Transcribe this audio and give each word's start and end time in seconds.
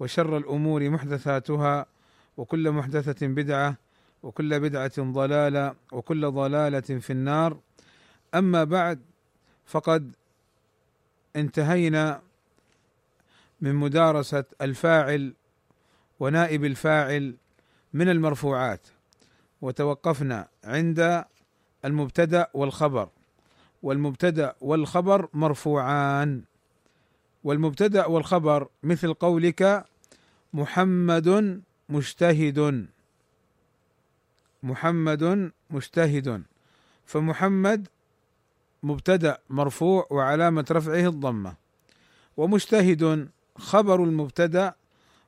وشر 0.00 0.36
الأمور 0.36 0.90
محدثاتها 0.90 1.86
وكل 2.36 2.70
محدثة 2.70 3.26
بدعة 3.26 3.76
وكل 4.22 4.60
بدعة 4.60 4.92
ضلالة 4.98 5.74
وكل 5.92 6.30
ضلالة 6.30 6.80
في 6.80 7.10
النار. 7.10 7.58
أما 8.34 8.64
بعد 8.64 9.00
فقد 9.66 10.12
انتهينا 11.36 12.22
من 13.60 13.74
مدارسة 13.74 14.44
الفاعل 14.60 15.34
ونائب 16.20 16.64
الفاعل 16.64 17.34
من 17.92 18.08
المرفوعات 18.08 18.86
وتوقفنا 19.62 20.48
عند 20.64 21.24
المبتدأ 21.84 22.48
والخبر. 22.54 23.08
والمبتدأ 23.82 24.54
والخبر 24.60 25.28
مرفوعان. 25.34 26.42
والمبتدأ 27.44 28.06
والخبر 28.06 28.68
مثل 28.82 29.14
قولك 29.14 29.84
محمد 30.52 31.62
مجتهد. 31.88 32.86
محمد 34.62 35.52
مجتهد. 35.70 36.42
فمحمد 37.04 37.88
مبتدأ 38.82 39.38
مرفوع 39.50 40.06
وعلامة 40.10 40.66
رفعه 40.70 41.08
الضمة. 41.08 41.54
ومجتهد 42.36 43.28
خبر 43.56 44.04
المبتدأ 44.04 44.74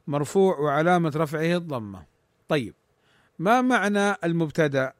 مرفوع 0.06 0.58
وعلامة 0.58 1.12
رفعه 1.16 1.56
الضمة. 1.56 2.04
طيب 2.48 2.74
ما 3.38 3.62
معنى 3.62 4.16
المبتدأ؟ 4.24 4.92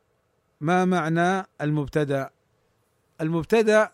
ما 0.60 0.84
معنى 0.84 1.46
المبتدأ؟ 1.60 2.30
المبتدأ 3.20 3.92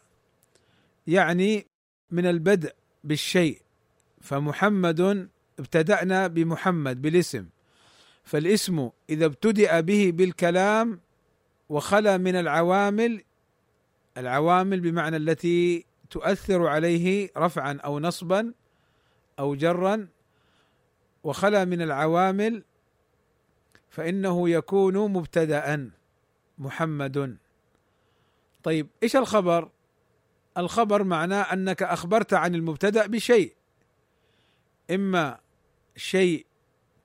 يعني 1.06 1.66
من 2.10 2.26
البدء 2.26 2.74
بالشيء. 3.04 3.62
فمحمد 4.20 5.28
ابتدأنا 5.60 6.26
بمحمد 6.26 7.02
بالاسم 7.02 7.46
فالاسم 8.24 8.90
إذا 9.10 9.26
ابتدأ 9.26 9.80
به 9.80 10.10
بالكلام 10.14 11.00
وخلا 11.68 12.16
من 12.16 12.36
العوامل 12.36 13.24
العوامل 14.16 14.80
بمعنى 14.80 15.16
التي 15.16 15.86
تؤثر 16.10 16.66
عليه 16.66 17.30
رفعا 17.36 17.78
أو 17.84 18.00
نصبا 18.00 18.52
أو 19.38 19.54
جرا 19.54 20.08
وخلا 21.24 21.64
من 21.64 21.82
العوامل 21.82 22.64
فإنه 23.90 24.48
يكون 24.48 25.12
مبتدأ 25.12 25.90
محمد 26.58 27.36
طيب 28.62 28.88
إيش 29.02 29.16
الخبر؟ 29.16 29.70
الخبر 30.58 31.04
معناه 31.04 31.42
أنك 31.42 31.82
أخبرت 31.82 32.34
عن 32.34 32.54
المبتدأ 32.54 33.06
بشيء 33.06 33.54
إما 34.90 35.38
شيء 36.00 36.46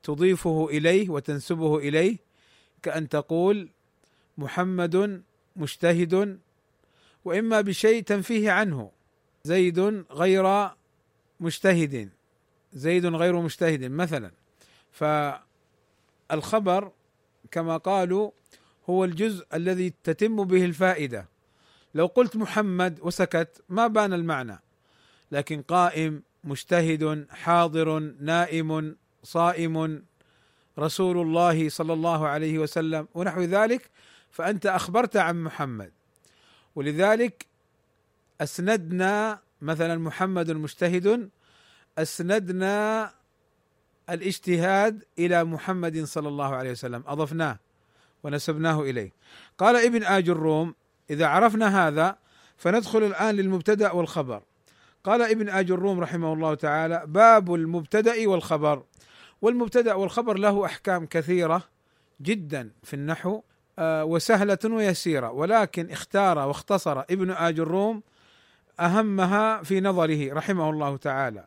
تضيفه 0.03 0.67
إليه 0.69 1.09
وتنسبه 1.09 1.77
إليه 1.77 2.17
كأن 2.81 3.09
تقول 3.09 3.69
محمد 4.37 5.23
مجتهد 5.55 6.39
وإما 7.25 7.61
بشيء 7.61 8.03
تنفيه 8.03 8.51
عنه 8.51 8.91
زيد 9.43 9.79
غير 10.11 10.69
مجتهد 11.39 12.09
زيد 12.73 13.05
غير 13.05 13.39
مجتهد 13.39 13.83
مثلا. 13.83 14.31
فالخبر 14.91 16.91
كما 17.51 17.77
قالوا 17.77 18.31
هو 18.89 19.05
الجزء 19.05 19.45
الذي 19.53 19.93
تتم 20.03 20.43
به 20.43 20.65
الفائدة. 20.65 21.29
لو 21.95 22.05
قلت 22.05 22.35
محمد 22.35 22.99
وسكت 23.01 23.63
ما 23.69 23.87
بان 23.87 24.13
المعنى. 24.13 24.59
لكن 25.31 25.61
قائم 25.61 26.23
مجتهد 26.45 27.27
حاضر 27.29 27.99
نائم 28.19 28.95
صائم. 29.23 30.05
رسول 30.79 31.17
الله 31.21 31.69
صلى 31.69 31.93
الله 31.93 32.27
عليه 32.27 32.59
وسلم 32.59 33.07
ونحو 33.13 33.41
ذلك 33.41 33.89
فأنت 34.31 34.65
أخبرت 34.65 35.17
عن 35.17 35.43
محمد. 35.43 35.91
ولذلك 36.75 37.45
أسندنا 38.41 39.39
مثلا 39.61 39.97
محمد 39.97 40.51
مجتهد 40.51 41.29
أسندنا 41.97 43.11
الاجتهاد 44.09 45.03
إلى 45.19 45.43
محمد 45.43 46.03
صلى 46.03 46.27
الله 46.27 46.55
عليه 46.55 46.71
وسلم 46.71 47.03
أضفناه 47.07 47.59
ونسبناه 48.23 48.81
إليه. 48.81 49.11
قال 49.57 49.75
ابن 49.75 50.03
آج 50.03 50.29
الروم 50.29 50.75
إذا 51.09 51.25
عرفنا 51.25 51.87
هذا 51.87 52.17
فندخل 52.57 53.03
الآن 53.03 53.35
للمبتدأ 53.35 53.91
والخبر. 53.91 54.41
قال 55.05 55.21
ابن 55.21 55.49
آج 55.49 55.71
الروم 55.71 55.99
رحمه 55.99 56.33
الله 56.33 56.53
تعالى 56.53 57.03
باب 57.07 57.53
المبتدأ 57.53 58.29
والخبر. 58.29 58.83
والمبتدأ 59.41 59.93
والخبر 59.93 60.37
له 60.37 60.65
أحكام 60.65 61.05
كثيرة 61.05 61.63
جدا 62.21 62.71
في 62.83 62.93
النحو 62.93 63.41
آه، 63.79 64.05
وسهلة 64.05 64.57
ويسيرة 64.65 65.31
ولكن 65.31 65.91
اختار 65.91 66.37
واختصر 66.37 66.99
ابن 66.99 67.31
آج 67.31 67.59
الروم 67.59 68.03
أهمها 68.79 69.63
في 69.63 69.81
نظره 69.81 70.33
رحمه 70.33 70.69
الله 70.69 70.97
تعالى 70.97 71.45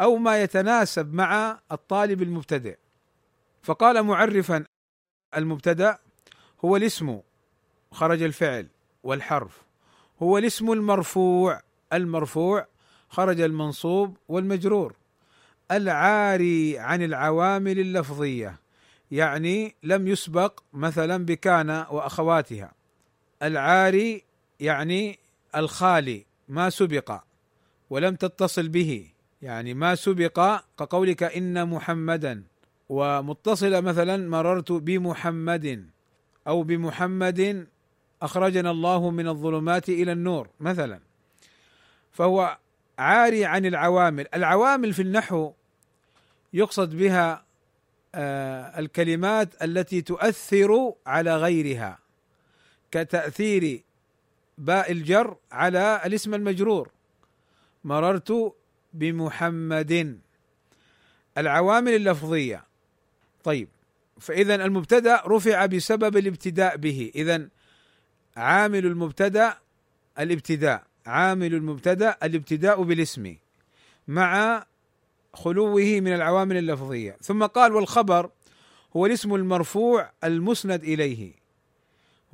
أو 0.00 0.16
ما 0.16 0.42
يتناسب 0.42 1.14
مع 1.14 1.58
الطالب 1.72 2.22
المبتدئ. 2.22 2.78
فقال 3.62 4.02
معرفا 4.02 4.64
المبتدأ 5.36 5.98
هو 6.64 6.76
الاسم 6.76 7.20
خرج 7.92 8.22
الفعل 8.22 8.68
والحرف 9.02 9.62
هو 10.22 10.38
الاسم 10.38 10.72
المرفوع 10.72 11.60
المرفوع 11.92 12.66
خرج 13.08 13.40
المنصوب 13.40 14.16
والمجرور. 14.28 14.94
العاري 15.70 16.78
عن 16.78 17.02
العوامل 17.02 17.78
اللفظية 17.78 18.56
يعني 19.10 19.74
لم 19.82 20.08
يسبق 20.08 20.60
مثلا 20.72 21.24
بكان 21.24 21.70
وأخواتها. 21.70 22.72
العاري 23.42 24.22
يعني 24.60 25.18
الخالي 25.56 26.26
ما 26.48 26.70
سبق 26.70 27.20
ولم 27.90 28.14
تتصل 28.14 28.68
به 28.68 29.06
يعني 29.42 29.74
ما 29.74 29.94
سبق 29.94 30.60
كقولك 30.78 31.22
إن 31.22 31.68
محمدا. 31.68 32.42
ومتصلة 32.88 33.80
مثلا 33.80 34.28
مررت 34.28 34.72
بمحمد 34.72 35.86
أو 36.46 36.62
بمحمد 36.62 37.66
أخرجنا 38.22 38.70
الله 38.70 39.10
من 39.10 39.28
الظلمات 39.28 39.88
إلى 39.88 40.12
النور 40.12 40.48
مثلا. 40.60 41.00
فهو 42.12 42.58
عاري 42.98 43.44
عن 43.44 43.66
العوامل. 43.66 44.26
العوامل 44.34 44.92
في 44.92 45.02
النحو 45.02 45.52
يقصد 46.52 46.96
بها 46.96 47.44
آه 48.14 48.78
الكلمات 48.78 49.62
التي 49.62 50.02
تؤثر 50.02 50.94
على 51.06 51.36
غيرها 51.36 51.98
كتأثير 52.90 53.82
باء 54.58 54.92
الجر 54.92 55.36
على 55.52 56.00
الاسم 56.04 56.34
المجرور. 56.34 56.90
مررت 57.84 58.54
بمحمد. 58.92 60.20
العوامل 61.38 61.94
اللفظية. 61.94 62.64
طيب 63.44 63.68
فإذا 64.20 64.54
المبتدأ 64.54 65.22
رفع 65.26 65.66
بسبب 65.66 66.16
الابتداء 66.16 66.76
به. 66.76 67.12
اذا 67.14 67.48
عامل 68.36 68.86
المبتدأ 68.86 69.58
الابتداء. 70.18 70.82
عامل 71.08 71.54
المبتدأ 71.54 72.16
الابتداء 72.22 72.82
بالاسم 72.82 73.36
مع 74.08 74.66
خلوه 75.34 75.82
من 75.82 76.14
العوامل 76.14 76.56
اللفظية. 76.56 77.16
ثم 77.20 77.46
قال 77.46 77.72
والخبر 77.72 78.30
هو 78.96 79.06
الاسم 79.06 79.34
المرفوع 79.34 80.12
المسند 80.24 80.84
إليه. 80.84 81.32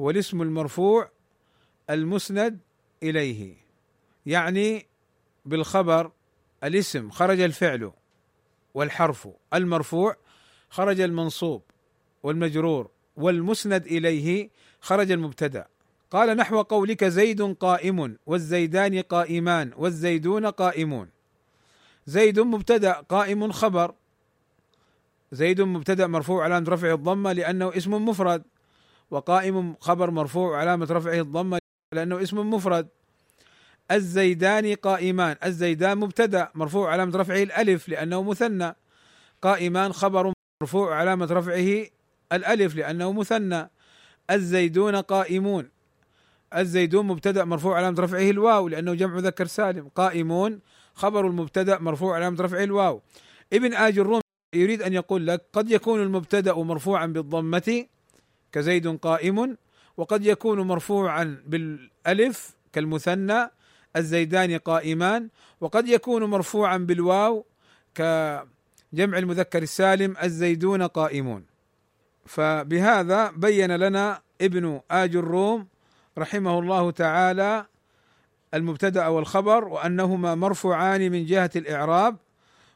هو 0.01 0.11
الاسم 0.11 0.43
المرفوع 0.43 1.11
المسند 1.91 2.59
إليه. 3.03 3.55
يعني 4.27 4.87
بالخبر 5.45 6.13
الاسم 6.65 7.11
خرج 7.11 7.41
الفعل 7.41 7.93
والحرف 8.75 9.29
المرفوع 9.55 10.17
خرج 10.69 11.01
المنصوب 11.01 11.63
والمجرور 12.23 12.91
والمسند 13.17 13.87
إليه 13.87 14.51
خرج 14.81 15.11
المبتدأ. 15.11 15.67
قال 16.15 16.37
نحو 16.37 16.63
قولك 16.63 17.05
زيد 17.05 17.43
قائم 17.43 18.17
والزيدان 18.27 19.01
قائمان 19.01 19.73
والزيدون 19.77 20.47
قائمون. 20.47 21.09
زيد 22.07 22.41
مبتدأ 22.41 22.93
قائم 22.93 23.53
خبر. 23.53 23.95
زيد 25.33 25.61
مبتدأ 25.61 26.07
مرفوع 26.07 26.45
علامة 26.45 26.69
رفعه 26.69 26.95
الضمة 26.95 27.33
لأنه 27.33 27.77
اسم 27.77 28.09
مفرد 28.09 28.43
وقائم 29.11 29.75
خبر 29.81 30.11
مرفوع 30.11 30.59
علامة 30.59 30.87
رفعه 30.91 31.21
الضمة 31.21 31.59
لأنه 31.93 32.23
اسم 32.23 32.51
مفرد. 32.51 32.89
الزيدان 33.91 34.75
قائمان 34.75 35.37
الزيدان 35.45 35.99
مبتدأ 35.99 36.49
مرفوع 36.55 36.93
علامة 36.93 37.17
رفعه 37.19 37.43
الألف 37.43 37.89
لأنه 37.89 38.23
مثنى. 38.23 38.77
قائمان 39.43 39.93
خبر 39.93 40.33
مرفوع 40.63 40.95
علامة 40.95 41.27
رفعه 41.31 41.87
الألف 42.33 42.77
لأنه 42.77 43.13
مثنى. 43.13 43.71
الزيدون 44.31 44.97
قائمون. 44.97 45.74
الزيدون 46.57 47.07
مبتدأ 47.07 47.45
مرفوع 47.45 47.77
علامه 47.77 48.01
رفعه 48.01 48.31
الواو 48.31 48.69
لأنه 48.69 48.95
جمع 48.95 49.19
ذكر 49.19 49.47
سالم. 49.47 49.89
قائمون 49.89 50.61
خبر 50.95 51.27
المبتدأ 51.27 51.79
مرفوع 51.79 52.15
علامه 52.15 52.43
رفعه 52.43 52.65
الواو. 52.65 53.03
ابن 53.53 53.75
آج 53.75 53.99
الروم 53.99 54.21
يريد 54.55 54.83
أن 54.83 54.93
يقول 54.93 55.27
لك 55.27 55.45
قد 55.53 55.71
يكون 55.71 56.03
المبتدأ 56.03 56.55
مرفوعا 56.55 57.07
بالضمة 57.07 57.87
كزيد 58.53 58.97
قائم 58.97 59.57
وقد 59.97 60.27
يكون 60.27 60.61
مرفوعا 60.61 61.43
بالألف 61.47 62.57
كالمثنى 62.73 63.51
الزيدان 63.97 64.59
قائمان 64.59 65.29
وقد 65.61 65.89
يكون 65.89 66.25
مرفوعا 66.25 66.77
بالواو 66.77 67.47
كجمع 67.95 69.19
المذكر 69.19 69.63
السالم 69.63 70.17
الزيدون 70.23 70.83
قائمون. 70.83 71.45
فبهذا 72.27 73.31
بين 73.31 73.77
لنا 73.77 74.23
ابن 74.41 74.81
آج 74.91 75.17
الروم 75.17 75.67
رحمه 76.19 76.59
الله 76.59 76.91
تعالى 76.91 77.67
المبتدأ 78.55 79.07
والخبر 79.07 79.65
وأنهما 79.65 80.35
مرفوعان 80.35 81.13
من 81.13 81.27
جهة 81.27 81.51
الإعراب 81.57 82.17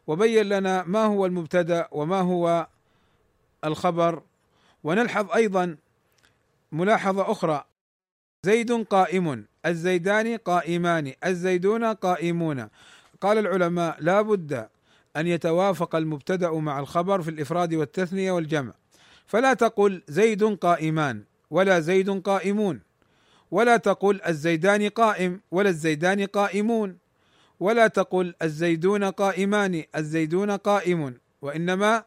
وبين 0.06 0.48
لنا 0.48 0.84
ما 0.86 1.04
هو 1.04 1.26
المبتدأ 1.26 1.88
وما 1.90 2.20
هو 2.20 2.66
الخبر. 3.64 4.22
ونلحظ 4.84 5.30
أيضا 5.30 5.76
ملاحظة 6.72 7.32
أخرى. 7.32 7.64
زيد 8.42 8.72
قائم 8.72 9.46
الزيدان 9.66 10.36
قائمان 10.36 11.12
الزيدون 11.26 11.84
قائمون. 11.84 12.68
قال 13.20 13.38
العلماء 13.38 13.96
لا 14.00 14.22
بد 14.22 14.68
أن 15.16 15.26
يتوافق 15.26 15.96
المبتدأ 15.96 16.50
مع 16.50 16.80
الخبر 16.80 17.22
في 17.22 17.30
الإفراد 17.30 17.74
والتثنية 17.74 18.32
والجمع. 18.32 18.72
فلا 19.26 19.54
تقل 19.54 20.02
زيد 20.08 20.44
قائمان 20.44 21.22
ولا 21.50 21.80
زيد 21.80 22.10
قائمون. 22.22 22.87
ولا 23.50 23.76
تقل 23.76 24.20
الزيدان 24.26 24.88
قائم 24.88 25.40
ولا 25.50 25.68
الزيدان 25.68 26.26
قائمون. 26.26 26.98
ولا 27.60 27.86
تقل 27.86 28.34
الزيدون 28.42 29.04
قائمان 29.04 29.84
الزيدون 29.96 30.50
قائم 30.50 31.14
وإنما 31.42 32.04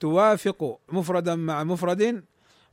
توافق 0.00 0.78
مفردا 0.92 1.34
مع 1.34 1.64
مفرد 1.64 2.24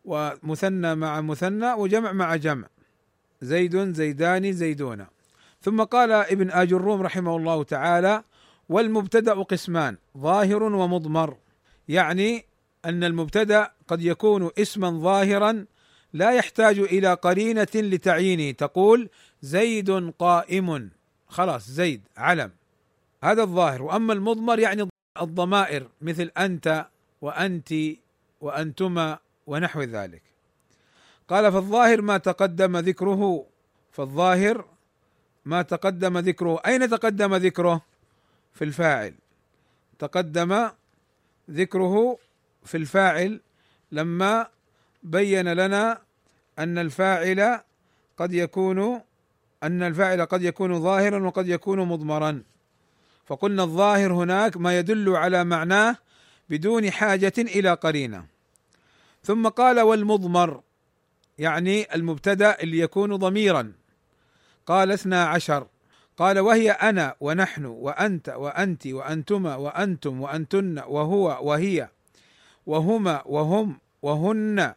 ومثنى 0.06 0.95
مع 0.95 1.21
مثنى 1.21 1.74
وجمع 1.74 2.12
مع 2.12 2.36
جمع. 2.36 2.68
زيد 3.42 3.94
زيدان 3.94 4.54
زيدون. 4.54 5.06
ثم 5.62 5.83
قال 5.83 6.12
ابن 6.12 6.51
آج 6.51 6.74
الروم 6.74 7.01
رحمه 7.01 7.36
الله 7.36 7.63
تعالى 7.63 8.24
والمبتدأ 8.69 9.33
قسمان 9.33 9.98
ظاهر 10.18 10.63
ومضمر. 10.63 11.38
يعني 11.88 12.45
أن 12.86 13.04
المبتدأ 13.04 13.72
قد 13.88 14.01
يكون 14.01 14.50
اسما 14.57 14.89
ظاهرا 14.89 15.65
لا 16.14 16.32
يحتاج 16.32 16.80
إلى 16.80 17.14
قرينة 17.14 17.68
لتعيينه 17.76 18.52
تقول 18.52 19.10
زيد 19.42 20.14
قائم. 20.20 20.90
خلاص 21.28 21.70
زيد 21.70 22.02
علم. 22.18 22.52
هذا 23.24 23.44
الظاهر. 23.44 23.82
وأما 23.82 24.14
المضمر 24.14 24.60
يعني 24.60 24.90
الضمائر 25.22 25.90
مثل 26.02 26.32
أنت 26.38 26.86
وأنت 27.22 27.74
وانتما 28.42 29.20
ونحو 29.48 29.82
ذلك. 29.82 30.22
قال 31.28 31.52
فالظاهر 31.52 32.02
ما 32.02 32.18
تقدم 32.18 32.78
ذكره. 32.78 33.46
فالظاهر 33.92 34.66
ما 35.46 35.62
تقدم 35.62 36.18
ذكره. 36.18 36.62
أين 36.66 36.90
تقدم 36.90 37.36
ذكره؟ 37.36 37.82
في 38.54 38.64
الفاعل. 38.64 39.14
تقدم 40.00 40.70
ذكره 41.50 42.18
في 42.66 42.78
الفاعل 42.78 43.42
لما 43.92 44.48
بين 45.04 45.54
لنا 45.54 46.01
أن 46.60 46.78
الفاعل 46.78 47.62
قد 48.18 48.34
يكون 48.34 49.01
أن 49.63 49.84
الفاعل 49.84 50.25
قد 50.25 50.44
يكون 50.44 50.81
ظاهرا 50.81 51.25
وقد 51.25 51.48
يكون 51.48 51.80
مضمرا. 51.88 52.44
فقلنا 53.25 53.63
الظاهر 53.63 54.13
هناك 54.13 54.57
ما 54.57 54.80
يدل 54.80 55.10
على 55.10 55.44
معناه 55.44 55.98
بدون 56.50 56.92
حاجة 56.92 57.34
إلى 57.38 57.74
قرينة. 57.74 58.25
ثم 59.24 59.48
قال 59.48 59.80
والمضمر 59.80 60.62
يعني 61.38 61.96
المبتدأ 61.96 62.57
اللي 62.63 62.80
يكون 62.80 63.16
ضميرا. 63.16 63.74
قال 64.66 64.92
اثنا 64.92 65.25
عشر. 65.25 65.68
قال 66.18 66.40
وهي 66.40 66.72
أنا 66.72 67.16
ونحن 67.19 67.66
وأنت 67.66 68.30
وأنت 68.30 68.88
وأنتما 68.88 69.56
وأنتم 69.56 70.22
وأنتن 70.22 70.80
وهو 70.88 71.40
وهي 71.42 71.90
وهما 72.66 73.22
وهم 73.25 73.80
وهن 74.01 74.74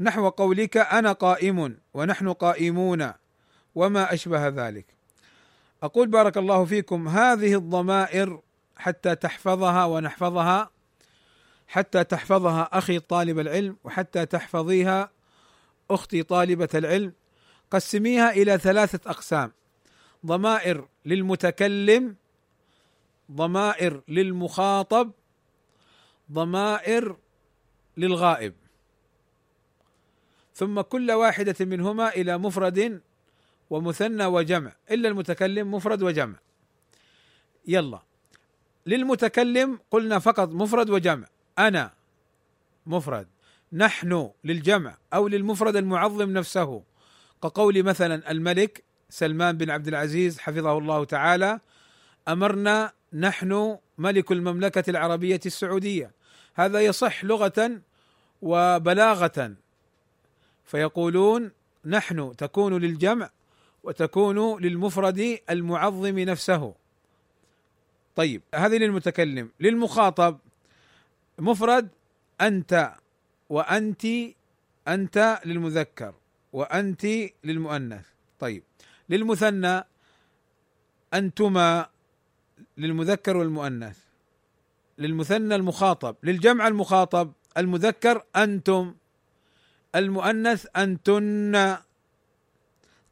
نحو 0.00 0.28
قولك 0.28 0.76
أنا 0.76 1.12
قائم 1.12 1.78
ونحن 1.94 2.32
قائمون 2.32 3.12
وما 3.74 4.14
أشبه 4.14 4.48
ذلك. 4.48 4.86
أقول 5.82 6.08
بارك 6.08 6.36
الله 6.36 6.64
فيكم 6.64 7.08
هذه 7.08 7.54
الضمائر 7.54 8.40
حتى 8.76 9.14
تحفظها 9.14 9.84
ونحفظها 9.84 10.70
حتى 11.68 12.04
تحفظها 12.04 12.68
أخي 12.72 12.98
طالب 12.98 13.38
العلم 13.38 13.76
وحتى 13.84 14.26
تحفظيها 14.26 15.10
أختي 15.90 16.22
طالبة 16.22 16.68
العلم. 16.74 17.12
قسميها 17.70 18.30
إلى 18.30 18.58
ثلاثة 18.58 19.10
أقسام. 19.10 19.52
ضمائر 20.26 20.88
للمتكلم 21.04 22.16
ضمائر 23.32 24.02
للمخاطب 24.08 25.12
ضمائر 26.32 27.16
للغائب. 27.96 28.63
ثم 30.54 30.80
كل 30.80 31.12
واحدة 31.12 31.54
منهما 31.60 32.08
إلى 32.08 32.38
مفرد 32.38 33.00
ومثنى 33.70 34.26
وجمع 34.26 34.72
إلا 34.90 35.08
المتكلم 35.08 35.74
مفرد 35.74 36.02
وجمع. 36.02 36.36
يلا. 37.66 37.98
للمتكلم 38.86 39.78
قلنا 39.90 40.18
فقط 40.18 40.48
مفرد 40.48 40.90
وجمع. 40.90 41.26
أنا 41.58 41.92
مفرد. 42.86 43.26
نحن 43.72 44.30
للجمع 44.44 44.96
أو 45.14 45.28
للمفرد 45.28 45.76
المعظم 45.76 46.30
نفسه. 46.30 46.82
كقول 47.42 47.82
مثلا 47.82 48.30
الملك 48.30 48.84
سلمان 49.10 49.56
بن 49.56 49.70
عبد 49.70 49.88
العزيز 49.88 50.38
حفظه 50.38 50.78
الله 50.78 51.04
تعالى 51.04 51.60
أمرنا 52.28 52.92
نحن 53.12 53.78
ملك 53.98 54.32
المملكة 54.32 54.90
العربية 54.90 55.40
السعودية. 55.46 56.10
هذا 56.54 56.80
يصح 56.80 57.24
لغة 57.24 57.80
وبلاغة. 58.42 59.54
فيقولون 60.64 61.50
نحن 61.84 62.36
تكون 62.36 62.78
للجمع 62.78 63.30
وتكون 63.82 64.62
للمفرد 64.62 65.38
المعظم 65.50 66.18
نفسه. 66.18 66.74
طيب 68.16 68.42
هذه 68.54 68.76
للمتكلم. 68.76 69.50
للمخاطب 69.60 70.38
مفرد 71.38 71.88
أنت 72.40 72.94
وأنت 73.48 74.06
أنت 74.88 75.40
للمذكر 75.44 76.14
وأنت 76.52 77.06
للمؤنث. 77.44 78.06
طيب 78.40 78.62
للمثنى 79.08 79.84
أنتما 81.14 81.88
للمذكر 82.78 83.36
والمؤنث. 83.36 83.98
للمثنى 84.98 85.54
المخاطب 85.54 86.16
للجمع 86.22 86.66
المخاطب 86.66 87.32
المذكر 87.56 88.24
أنتم. 88.36 88.94
المؤنث 89.94 90.66
أنتن. 90.76 91.76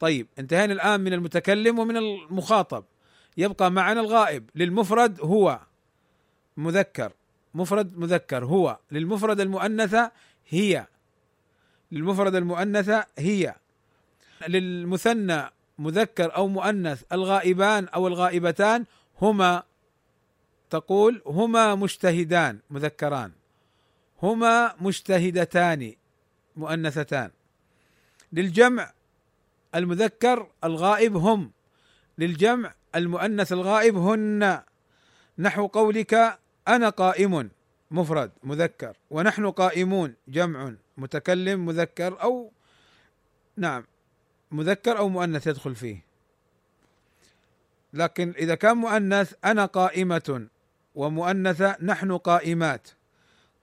طيب 0.00 0.26
انتهينا 0.38 0.72
الآن 0.72 1.00
من 1.00 1.12
المتكلم 1.12 1.78
ومن 1.78 1.96
المخاطب. 1.96 2.84
يبقى 3.36 3.70
معنا 3.70 4.00
الغائب. 4.00 4.50
للمفرد 4.54 5.20
هو 5.20 5.60
مذكر. 6.56 7.12
مفرد 7.54 7.98
مذكر. 7.98 8.44
هو. 8.44 8.78
للمفرد 8.90 9.40
المؤنثة 9.40 10.10
هي. 10.48 10.86
للمفرد 11.92 12.34
المؤنثة 12.34 13.04
هي. 13.18 13.54
للمثنى 14.48 15.42
مذكر 15.78 16.36
أو 16.36 16.48
مؤنث 16.48 17.02
الغائبان 17.12 17.88
أو 17.88 18.08
الغائبتان 18.08 18.84
هما. 19.22 19.62
تقول 20.70 21.22
هما 21.26 21.74
مجتهدان 21.74 22.58
مذكران. 22.70 23.32
هما 24.22 24.74
مجتهدتان. 24.80 25.94
مؤنثتان. 26.56 27.30
للجمع 28.32 28.92
المذكر 29.74 30.46
الغائب 30.64 31.16
هم. 31.16 31.50
للجمع 32.18 32.74
المؤنث 32.94 33.52
الغائب 33.52 33.96
هن. 33.96 34.60
نحو 35.38 35.66
قولك 35.66 36.38
أنا 36.68 36.88
قائم 36.88 37.50
مفرد 37.90 38.30
مذكر. 38.44 38.96
ونحن 39.10 39.50
قائمون 39.50 40.14
جمع 40.28 40.74
متكلم 40.96 41.66
مذكر 41.66 42.22
أو 42.22 42.52
نعم 43.56 43.84
مذكر 44.50 44.98
أو 44.98 45.08
مؤنث 45.08 45.46
يدخل 45.46 45.74
فيه. 45.74 46.04
لكن 47.92 48.34
إذا 48.36 48.54
كان 48.54 48.76
مؤنث 48.76 49.34
أنا 49.44 49.66
قائمة 49.66 50.48
ومؤنثة 50.94 51.76
نحن 51.82 52.16
قائمات. 52.16 52.88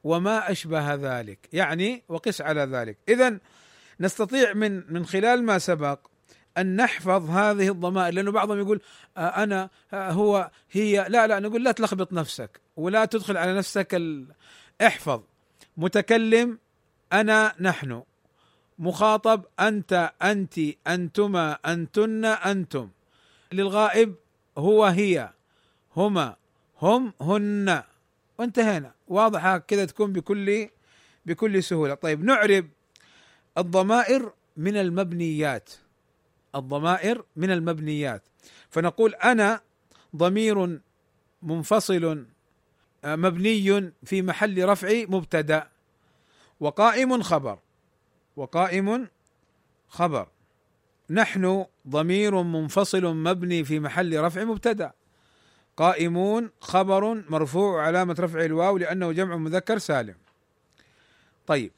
وما 0.04 0.52
أشبه 0.52 0.96
ذلك. 0.96 1.50
يعني 1.54 2.04
وقس 2.10 2.42
على 2.42 2.62
ذلك. 2.62 2.98
اذا 3.10 3.40
نستطيع 4.00 4.54
من 4.54 4.94
من 4.94 5.06
خلال 5.06 5.44
ما 5.44 5.60
سبق 5.60 6.00
أن 6.58 6.76
نحفظ 6.76 7.30
هذه 7.30 7.70
الضمائر 7.70 8.14
لأنه 8.14 8.32
بعضهم 8.32 8.60
يقول 8.60 8.82
آه، 9.18 9.44
أنا 9.44 9.70
آه، 9.94 10.12
هو 10.12 10.52
هي 10.72 11.06
لا 11.10 11.28
لا 11.28 11.40
نقول 11.40 11.64
لا 11.64 11.72
تلخبط 11.72 12.14
نفسك 12.14 12.62
ولا 12.76 13.06
تدخل 13.06 13.38
على 13.38 13.58
نفسك 13.58 13.96
ال... 13.96 14.26
احفظ. 14.82 15.22
متكلم 15.78 16.60
أنا 17.14 17.54
نحن. 17.60 18.04
مخاطب 18.80 19.46
أنت 19.60 20.12
أنت 20.22 20.60
أنتما 20.88 21.58
أنتن 21.66 22.26
أنتم. 22.26 22.90
للغائب 23.52 24.16
هو 24.58 24.86
هي. 24.86 25.30
هما 25.96 26.36
هم 26.82 27.14
هن. 27.22 27.84
وانتهينا. 28.38 28.92
واضحة 29.10 29.58
كذا 29.58 29.86
تكون 29.86 30.14
بكل 30.14 30.70
بكل 31.26 31.64
سهولة. 31.64 31.94
طيب 31.94 32.24
نعرب 32.24 32.70
الضمائر 33.58 34.34
من 34.58 34.78
المبنيات. 34.78 35.70
الضمائر 36.56 37.26
من 37.36 37.52
المبنيات. 37.52 38.24
فنقول 38.70 39.16
أنا 39.16 39.62
ضمير 40.16 40.80
منفصل 41.42 42.26
آه، 43.04 43.16
مبني 43.16 43.92
في 44.06 44.22
محل 44.22 44.66
رفع 44.70 45.04
مبتدأ. 45.08 45.70
وقائم 46.60 47.22
خبر. 47.22 47.60
وقائم 48.36 49.08
خبر. 49.88 50.28
نحن 51.10 51.66
ضمير 51.88 52.44
منفصل 52.44 53.06
مبني 53.16 53.64
في 53.64 53.80
محل 53.80 54.20
رفع 54.20 54.44
مبتدأ. 54.44 54.92
قائمون 55.80 56.50
خبر 56.62 57.24
مرفوع 57.30 57.88
علامة 57.88 58.16
رفع 58.20 58.46
الواو 58.46 58.78
لأنه 58.78 59.12
جمع 59.12 59.36
مذكر 59.36 59.78
سالم. 59.78 60.16
طيب 61.48 61.72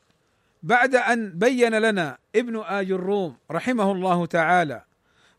بعد 0.63 0.95
أن 0.95 1.29
بين 1.29 1.73
لنا 1.73 2.17
ابن 2.35 2.57
آج 2.57 2.91
الروم 2.91 3.37
رحمه 3.51 3.91
الله 3.91 4.25
تعالى 4.25 4.83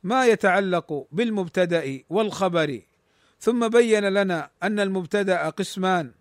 ما 0.03 0.27
يتعلق 0.27 1.07
بالمبتدأ 1.13 2.01
والخبر 2.11 2.81
ثم 3.41 3.69
بين 3.69 4.05
لنا 4.05 4.51
أن 4.63 4.81
المبتدأ 4.81 5.51
قسمان 5.51 6.13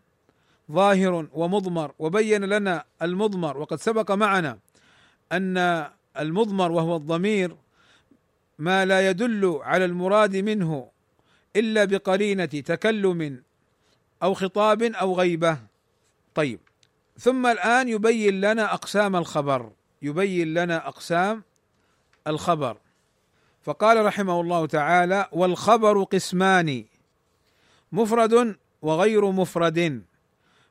ظاهر 0.72 1.28
ومضمر 1.34 1.92
وبين 2.00 2.44
لنا 2.46 2.84
المضمر 3.02 3.58
وقد 3.58 3.80
سبق 3.80 4.12
معنا 4.12 4.58
أن 5.32 5.86
المضمر 6.20 6.72
وهو 6.72 6.96
الضمير 6.96 7.56
ما 8.60 8.86
لا 8.86 9.10
يدل 9.10 9.60
على 9.64 9.86
المراد 9.86 10.36
منه 10.38 10.90
إلا 11.56 11.86
بقرينة 11.86 12.46
تكلم 12.46 13.44
أو 14.24 14.34
خطاب 14.34 14.84
أو 14.84 15.16
غيبة. 15.16 15.58
طيب. 16.36 16.60
ثم 17.18 17.46
الآن 17.46 17.90
يبين 17.90 18.42
لنا 18.42 18.74
أقسام 18.74 19.16
الخبر. 19.16 19.72
يبين 20.02 20.54
لنا 20.54 20.88
أقسام 20.88 21.44
الخبر. 22.28 22.78
فقال 23.62 24.06
رحمه 24.06 24.42
الله 24.42 24.66
تعالى 24.66 25.28
والخبر 25.32 26.04
قسمان 26.04 26.86
مفرد 27.92 28.56
وغير 28.82 29.32
مفرد. 29.32 30.04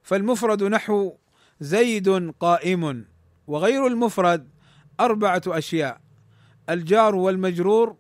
فالمفرد 0.03 0.63
نحو 0.63 1.13
زيد 1.61 2.35
قائم 2.41 3.05
وغير 3.47 3.87
المفرد 3.87 4.49
أربعة 5.01 5.43
أشياء 5.47 6.01
الجار 6.71 7.15
والمجرور 7.15 7.97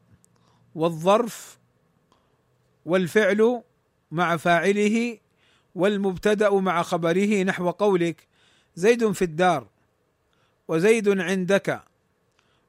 والظرف 0.74 1.58
والفعل 2.86 3.62
مع 4.10 4.36
فاعله 4.36 5.18
والمبتدأ 5.74 6.50
مع 6.50 6.82
خبره 6.82 7.42
نحو 7.42 7.70
قولك. 7.70 8.26
زيد 8.74 9.12
في 9.12 9.22
الدار 9.22 9.66
وزيد 10.68 11.20
عندك 11.20 11.82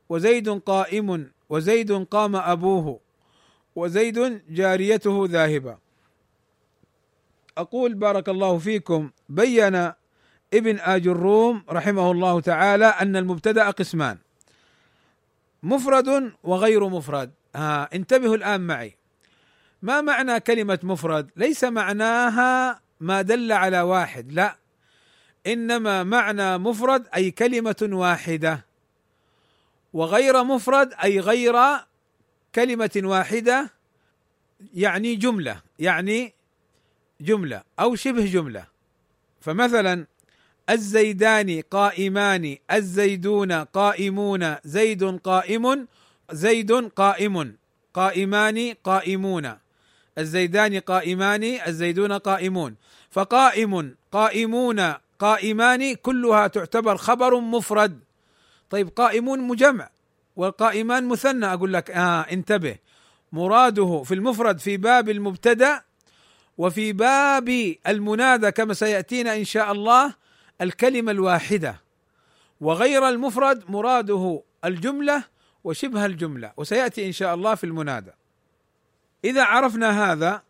وزيد 0.09 0.49
قائم 0.49 1.31
وزيد 1.49 1.91
قام 1.91 2.35
أبوه 2.35 2.99
وزيد 3.75 4.41
جاريته 4.49 5.27
ذاهبة. 5.29 5.77
أقول 7.57 7.93
بارك 7.93 8.29
الله 8.29 8.57
فيكم 8.57 9.11
بين 9.29 9.75
ابن 10.53 10.79
آج 10.79 11.07
الروم 11.07 11.63
رحمه 11.69 12.11
الله 12.11 12.41
تعالى 12.41 12.85
أن 12.85 13.15
المبتدأ 13.15 13.69
قسمان 13.69 14.17
مفرد 15.63 16.31
وغير 16.43 16.89
مفرد. 16.89 17.31
ها 17.55 17.89
انتبهوا 17.95 18.35
الآن 18.35 18.61
معي. 18.61 18.95
ما 19.81 20.01
معنى 20.01 20.39
كلمة 20.39 20.79
مفرد؟ 20.83 21.29
ليس 21.35 21.63
معناها 21.63 22.81
ما 22.99 23.21
دل 23.21 23.51
على 23.51 23.81
واحد، 23.81 24.31
لا. 24.31 24.55
إنما 25.47 26.03
معنى 26.03 26.57
مفرد 26.57 27.07
أي 27.15 27.31
كلمة 27.31 27.89
واحدة. 27.91 28.65
وغير 29.93 30.43
مفرد 30.43 30.93
أي 31.03 31.19
غير 31.19 31.55
كلمة 32.55 32.91
واحدة 32.95 33.69
يعني 34.73 35.15
جملة 35.15 35.61
يعني 35.79 36.33
جملة 37.21 37.63
أو 37.79 37.95
شبه 37.95 38.25
جملة. 38.25 38.65
فمثلا 39.41 40.05
الزيدان 40.69 41.61
قائمان 41.71 42.57
الزيدون 42.71 43.51
قائمون 43.51 44.55
زيد 44.63 45.03
قائم 45.03 45.87
زيد 46.31 46.71
قائم 46.71 47.55
قائمان 47.93 48.75
قائمون. 48.83 49.57
الزيدان 50.17 50.79
قائمان 50.79 51.43
الزيدون 51.67 52.11
قائمون. 52.11 52.75
فقائم 53.11 53.95
قائمون 54.11 54.93
قائمان 55.19 55.95
كلها 55.95 56.47
تعتبر 56.47 56.97
خبر 56.97 57.39
مفرد. 57.39 57.99
طيب 58.69 58.89
قائمون 58.89 59.39
مجمع 59.39 59.89
والقائمان 60.35 61.07
مثنى. 61.07 61.45
أقول 61.45 61.73
لك 61.73 61.91
آه 61.91 62.21
انتبه. 62.21 62.75
مراده 63.31 64.03
في 64.03 64.13
المفرد 64.13 64.59
في 64.59 64.77
باب 64.77 65.09
المبتدأ 65.09 65.81
وفي 66.57 66.93
باب 66.93 67.75
المنادى 67.87 68.51
كما 68.51 68.73
سيأتينا 68.73 69.35
إن 69.35 69.43
شاء 69.43 69.71
الله 69.71 70.13
الكلمة 70.61 71.11
الواحدة. 71.11 71.81
وغير 72.61 73.09
المفرد 73.09 73.63
مراده 73.69 74.43
الجملة 74.65 75.23
وشبه 75.63 76.05
الجملة. 76.05 76.51
وسيأتي 76.57 77.07
إن 77.07 77.11
شاء 77.11 77.35
الله 77.35 77.55
في 77.55 77.63
المنادى. 77.63 78.11
إذا 79.25 79.43
عرفنا 79.43 80.11
هذا 80.11 80.43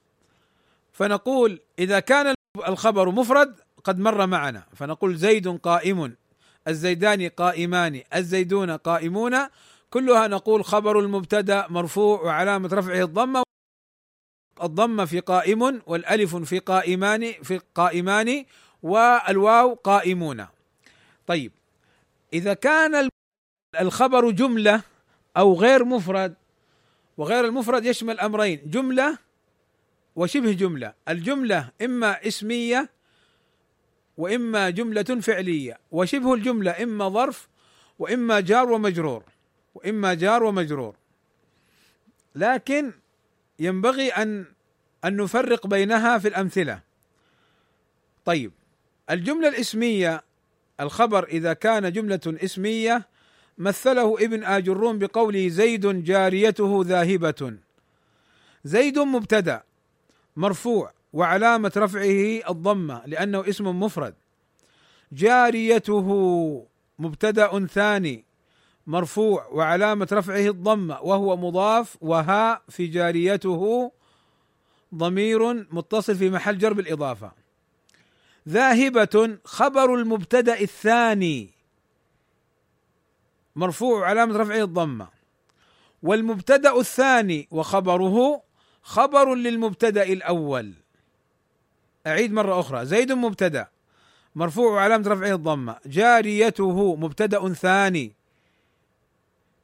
فنقول 0.94 1.60
إذا 1.80 2.00
كان 2.00 2.34
الخبر 2.68 3.10
مفرد 3.10 3.56
قد 3.84 4.00
مر 4.00 4.28
معنا. 4.28 4.64
فنقول 4.76 5.16
زيد 5.16 5.48
قائم 5.48 6.16
الزيدان 6.68 7.30
قائمان 7.30 8.02
الزيدون 8.16 8.72
قائمون. 8.72 9.38
كلها 9.90 10.28
نقول 10.28 10.66
خبر 10.66 11.00
المبتدا 11.00 11.68
مرفوع 11.70 12.22
وعلامة 12.22 12.70
رفعه 12.74 13.04
الضمة. 13.04 13.44
الضمه 14.64 15.06
في 15.06 15.20
قائم 15.20 15.82
والألف 15.86 16.36
في 16.36 16.60
قائمان 16.60 17.32
في 17.44 17.62
قائمان 17.76 18.46
والواو 18.84 19.74
قائمون. 19.74 20.46
طيب 21.28 21.52
إذا 22.34 22.54
كان 22.54 23.10
الخبر 23.80 24.32
جملة 24.32 24.82
أو 25.38 25.54
غير 25.54 25.86
مفرد 25.86 26.36
وغير 27.22 27.46
المفرد 27.46 27.86
يشمل 27.86 28.20
أمرين 28.20 28.62
جملة 28.66 29.18
وشبه 30.16 30.52
جملة. 30.52 30.94
الجملة 31.10 31.70
إما 31.82 32.28
اسمية 32.28 32.90
وإما 34.18 34.70
جملة 34.70 35.04
فعلية 35.04 35.80
وشبه 35.92 36.34
الجملة 36.34 36.84
إما 36.84 37.10
ظرف 37.10 37.50
وإما 38.00 38.40
جار 38.40 38.72
ومجرور 38.72 39.24
وإما 39.76 40.14
جار 40.14 40.44
ومجرور. 40.44 40.96
لكن 42.36 42.92
ينبغي 43.60 44.10
أن 44.10 44.46
أن 45.06 45.18
نفرق 45.18 45.68
بينها 45.68 46.18
في 46.18 46.28
الأمثلة. 46.28 46.82
طيب 48.26 48.52
الجملة 49.10 49.48
الاسمية 49.48 50.24
الخبر 50.80 51.24
إذا 51.24 51.54
كان 51.54 51.92
جملة 51.92 52.38
اسمية 52.44 53.08
مثله 53.62 54.16
ابن 54.20 54.44
آجروم 54.44 55.00
بقوله 55.00 55.48
زيد 55.50 56.04
جاريته 56.04 56.84
ذاهبة. 56.86 57.58
زيد 58.64 59.00
مبتدأ 59.00 59.64
مرفوع 60.36 60.92
وعلامة 61.14 61.72
رفعه 61.78 62.50
الضمة 62.50 63.02
لأنه 63.06 63.50
اسم 63.50 63.80
مفرد. 63.80 64.14
جاريته 65.12 66.08
مبتدأ 67.00 67.66
ثاني 67.66 68.26
مرفوع 68.88 69.48
وعلامة 69.48 70.08
رفعه 70.12 70.48
الضمة 70.48 71.02
وهو 71.02 71.38
مضاف 71.38 71.98
وها 72.02 72.62
في 72.70 72.88
جاريته 72.88 73.92
ضمير 74.96 75.54
متصل 75.54 76.16
في 76.16 76.30
محل 76.30 76.58
جر 76.58 76.74
بالإضافة. 76.74 77.32
ذاهبة 78.50 79.38
خبر 79.46 79.96
المبتدأ 79.96 80.62
الثاني. 80.62 81.61
مرفوع 83.56 84.10
علامة 84.10 84.38
رفعه 84.38 84.64
الضمة. 84.64 85.08
والمبتدأ 86.04 86.80
الثاني 86.80 87.48
وخبره 87.52 88.42
خبر 88.82 89.36
للمبتدأ 89.36 90.04
الأول. 90.04 90.74
أعيد 92.08 92.34
مرة 92.34 92.60
أخرى. 92.60 92.86
زيد 92.86 93.12
مبتدأ 93.12 93.68
مرفوع 94.36 94.82
علامة 94.82 95.10
رفعه 95.10 95.36
الضمة. 95.36 95.76
جاريته 95.86 96.96
مبتدأ 96.96 97.54
ثاني 97.54 98.12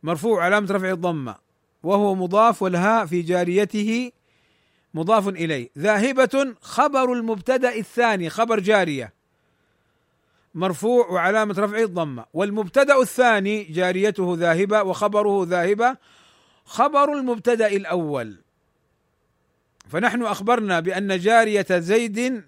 مرفوع 0.04 0.44
علامة 0.44 0.72
رفعه 0.72 0.92
الضمة. 0.92 1.36
وهو 1.84 2.16
مضاف 2.16 2.62
والهاء 2.62 3.06
في 3.06 3.22
جاريته 3.22 4.12
مضاف 4.94 5.28
إليه. 5.28 5.70
ذاهبة 5.78 6.56
خبر 6.62 7.14
المبتدأ 7.14 7.76
الثاني 7.76 8.30
خبر 8.30 8.60
جارية. 8.60 9.17
مرفوع 10.58 11.08
وعلامة 11.08 11.56
رفعه 11.60 11.84
الضمة. 11.84 12.26
والمبتدأ 12.34 13.02
الثاني 13.02 13.64
جاريته 13.64 14.36
ذاهبة 14.38 14.84
وخبره 14.84 15.46
ذاهبة. 15.46 15.98
خبر 16.66 17.14
المبتدأ 17.14 17.68
الأول. 17.68 18.38
فنحن 19.90 20.24
أخبرنا 20.24 20.80
بأن 20.80 21.20
جارية 21.20 21.66
زيد 21.70 22.44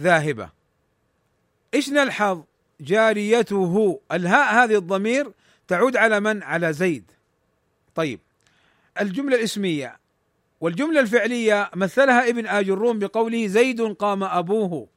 ذاهبة. 0.00 0.50
إيش 1.74 1.90
نلحظ؟ 1.90 2.42
جاريته 2.80 4.00
الهاء 4.12 4.54
هذه 4.54 4.76
الضمير 4.76 5.32
تعود 5.68 5.96
على 5.96 6.20
من؟ 6.20 6.42
على 6.42 6.72
زيد. 6.72 7.10
طيب. 7.94 8.20
الجملة 9.00 9.36
الاسمية. 9.36 9.96
والجملة 10.60 11.00
الفعلية 11.00 11.70
مثلها 11.74 12.28
ابن 12.28 12.46
آجروم 12.46 12.98
بقوله 12.98 13.46
زيد 13.46 13.80
قام 13.80 14.24
أبوه. 14.24 14.88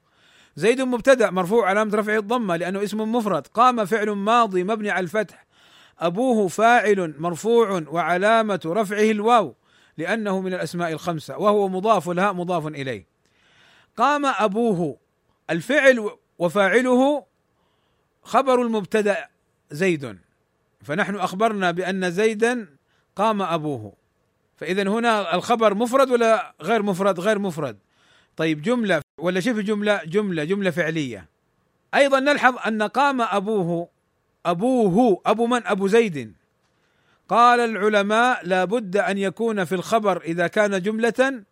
زيد 0.56 0.82
مبتدأ 0.82 1.30
مرفوع 1.30 1.70
علامة 1.70 1.96
رفعه 1.96 2.18
الضمة 2.18 2.56
لأنه 2.56 2.84
اسم 2.84 3.16
مفرد. 3.16 3.48
قام 3.48 3.86
فعل 3.86 4.10
ماضي 4.10 4.64
مبني 4.64 4.90
على 4.90 5.04
الفتح. 5.04 5.46
أبوه 6.00 6.48
فاعل 6.48 7.14
مرفوع 7.18 7.84
وعلامة 7.88 8.62
رفعه 8.66 9.12
الواو 9.12 9.56
لأنه 9.98 10.42
من 10.42 10.54
الأسماء 10.54 10.92
الخمسة 10.92 11.38
وهو 11.38 11.68
مضاف 11.68 12.10
الهاء 12.10 12.34
مضاف 12.34 12.68
إليه. 12.68 13.08
قام 13.98 14.26
أبوه 14.26 14.98
الفعل 15.50 16.10
وفاعله 16.40 17.26
خبر 18.24 18.62
المبتدأ 18.62 19.28
زيد. 19.72 20.18
فنحن 20.84 21.16
أخبرنا 21.16 21.72
بأن 21.72 22.12
زيدا 22.12 22.68
قام 23.16 23.42
أبوه. 23.42 23.94
فإذا 24.58 24.84
هنا 24.84 25.36
الخبر 25.36 25.74
مفرد 25.74 26.12
ولا 26.12 26.56
غير 26.62 26.84
مفرد؟ 26.84 27.20
غير 27.20 27.40
مفرد. 27.40 27.78
طيب 28.38 28.62
جملة 28.62 29.03
ولا 29.18 29.40
شبه 29.40 29.62
جملة 29.62 30.04
جملة 30.04 30.44
جملة 30.44 30.72
فعلية. 30.72 31.30
أيضا 31.96 32.20
نلحظ 32.20 32.58
أن 32.68 32.84
قام 32.84 33.22
أبوه 33.22 33.90
أبوه 34.46 35.22
أبو 35.26 35.48
من؟ 35.48 35.68
أبو 35.68 35.88
زيد. 35.88 36.34
قال 37.30 37.60
العلماء 37.60 38.48
لا 38.48 38.66
بد 38.66 38.98
أن 38.98 39.18
يكون 39.18 39.64
في 39.66 39.76
الخبر 39.76 40.22
إذا 40.22 40.48
كان 40.48 40.82
جملة 40.82 41.44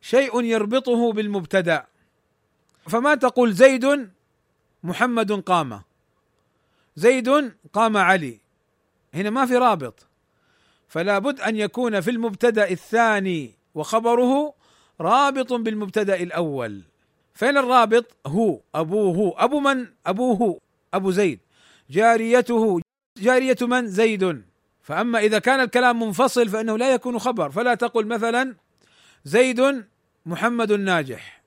شيء 0.00 0.42
يربطه 0.42 1.12
بالمبتدأ. 1.12 1.86
فما 2.88 3.14
تقول 3.14 3.52
زيد 3.52 4.10
محمد 4.82 5.32
قام؟ 5.32 5.82
زيد 6.96 7.52
قام 7.72 7.96
علي. 7.96 8.40
هنا 9.14 9.30
ما 9.30 9.46
في 9.46 9.56
رابط. 9.56 10.06
فلا 10.88 11.18
بد 11.18 11.40
أن 11.40 11.56
يكون 11.56 12.00
في 12.00 12.10
المبتدأ 12.10 12.70
الثاني 12.70 13.54
وخبره 13.74 14.54
رابط 15.00 15.52
بالمبتدا 15.52 16.22
الأول. 16.22 16.82
فين 17.34 17.56
الرابط 17.56 18.16
هو 18.26 18.60
أبوه 18.74 19.44
أبو 19.44 19.60
من؟ 19.60 19.86
أبوه. 20.06 20.60
أبو 20.94 21.10
زيد. 21.10 21.40
جاريته 21.90 22.80
جارية 23.18 23.56
من؟ 23.62 23.86
زيد. 23.86 24.42
فأما 24.82 25.18
إذا 25.18 25.38
كان 25.38 25.60
الكلام 25.60 26.02
منفصل 26.02 26.48
فإنه 26.48 26.78
لا 26.78 26.94
يكون 26.94 27.18
خبر. 27.18 27.50
فلا 27.50 27.74
تقل 27.74 28.06
مثلا 28.06 28.54
زيد 29.24 29.84
محمد 30.26 30.72
ناجح. 30.72 31.42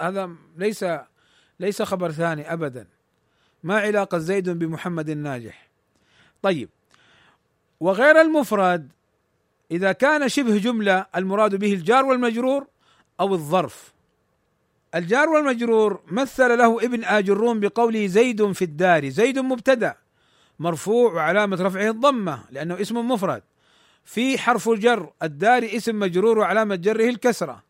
هذا 0.00 0.30
ليس 0.56 0.84
ليس 1.60 1.82
خبر 1.82 2.12
ثاني 2.12 2.52
ابدا. 2.52 2.86
ما 3.62 3.78
علاقة 3.78 4.18
زيد 4.18 4.50
بمحمد 4.50 5.08
الناجح؟ 5.08 5.68
طيب. 6.42 6.68
وغير 7.80 8.20
المفرد 8.20 8.88
إذا 9.70 9.92
كان 9.92 10.28
شبه 10.28 10.58
جملة 10.58 11.06
المراد 11.16 11.54
به 11.54 11.72
الجار 11.74 12.04
والمجرور 12.04 12.66
أو 13.20 13.34
الظرف. 13.34 13.92
الجار 14.94 15.28
والمجرور 15.28 16.00
مثل 16.06 16.58
له 16.58 16.84
ابن 16.84 17.04
اجروم 17.04 17.60
بقوله 17.60 18.06
زيد 18.06 18.52
في 18.52 18.62
الدار. 18.62 19.08
زيد 19.08 19.38
مبتدأ 19.38 19.96
مرفوع 20.58 21.12
وعلامة 21.12 21.56
رفعه 21.62 21.90
الضمة 21.90 22.44
لأنه 22.50 22.80
اسم 22.80 23.08
مفرد. 23.08 23.42
في 24.04 24.38
حرف 24.38 24.68
الجر 24.68 25.12
الدار 25.22 25.64
اسم 25.64 25.98
مجرور 25.98 26.38
وعلامة 26.38 26.74
جره 26.74 27.08
الكسرة. 27.08 27.62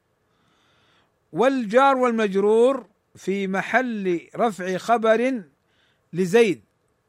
والجار 1.33 1.97
والمجرور 1.97 2.87
في 3.17 3.47
محل 3.47 4.21
رفع 4.37 4.77
خبر 4.77 5.43
لزيد 6.13 6.65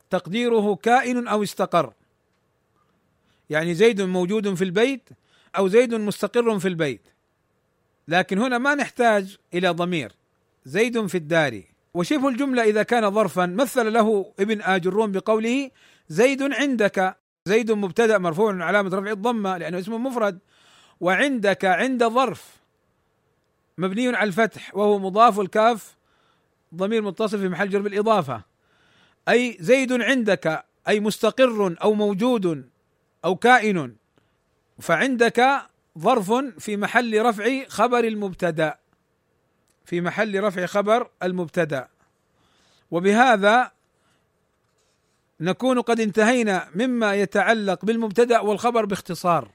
تقديره 0.10 0.76
كائن 0.76 1.28
أو 1.28 1.44
استقر. 1.44 1.94
يعني 3.50 3.74
زيد 3.74 4.02
موجود 4.02 4.54
في 4.54 4.64
البيت 4.64 5.10
أو 5.58 5.68
زيد 5.68 5.94
مستقر 5.94 6.60
في 6.60 6.68
البيت. 6.68 7.02
لكن 8.10 8.40
هنا 8.40 8.58
ما 8.58 8.76
نحتاج 8.76 9.38
إلى 9.54 9.70
ضمير. 9.70 10.12
زيد 10.66 11.06
في 11.08 11.16
الدار. 11.16 11.62
وشبه 11.94 12.28
الجملة 12.28 12.64
إذا 12.64 12.84
كان 12.84 13.12
ظرفا 13.12 13.46
مثل 13.46 13.94
له 13.94 14.34
ابن 14.40 14.62
اجروم 14.62 15.12
بقوله 15.12 15.72
زيد 16.10 16.54
عندك 16.54 17.16
زيد 17.46 17.72
مبتدأ 17.72 18.18
مرفوع 18.18 18.64
علامة 18.64 18.98
رفع 18.98 19.12
الضمة 19.12 19.58
لأنه 19.58 19.80
اسم 19.80 20.04
مفرد. 20.04 20.40
وعندك 21.00 21.66
عند 21.66 22.04
ظرف 22.04 22.58
مبني 23.78 24.08
على 24.08 24.28
الفتح 24.28 24.76
وهو 24.76 25.00
مضاف 25.00 25.40
الكاف 25.40 25.96
ضمير 26.76 27.02
متصل 27.02 27.40
في 27.40 27.50
محل 27.50 27.70
جر 27.70 27.82
بالإضافة. 27.82 28.44
أي 29.30 29.58
زيد 29.60 30.02
عندك 30.02 30.66
أي 30.88 31.00
مستقر 31.00 31.76
أو 31.84 31.94
موجود 31.94 32.70
أو 33.26 33.36
كائن 33.36 33.96
فعندك 34.80 35.70
ظرف 35.98 36.32
في 36.60 36.78
محل 36.78 37.26
رفع 37.26 37.68
خبر 37.68 38.00
المبتدأ. 38.00 38.78
في 39.86 40.02
محل 40.02 40.44
رفع 40.44 40.66
خبر 40.66 41.10
المبتدأ. 41.24 41.88
وبهذا 42.92 43.72
نكون 45.40 45.82
قد 45.82 46.00
انتهينا 46.00 46.68
مما 46.76 47.16
يتعلق 47.16 47.86
بالمبتدأ 47.86 48.40
والخبر 48.40 48.86
باختصار. 48.86 49.50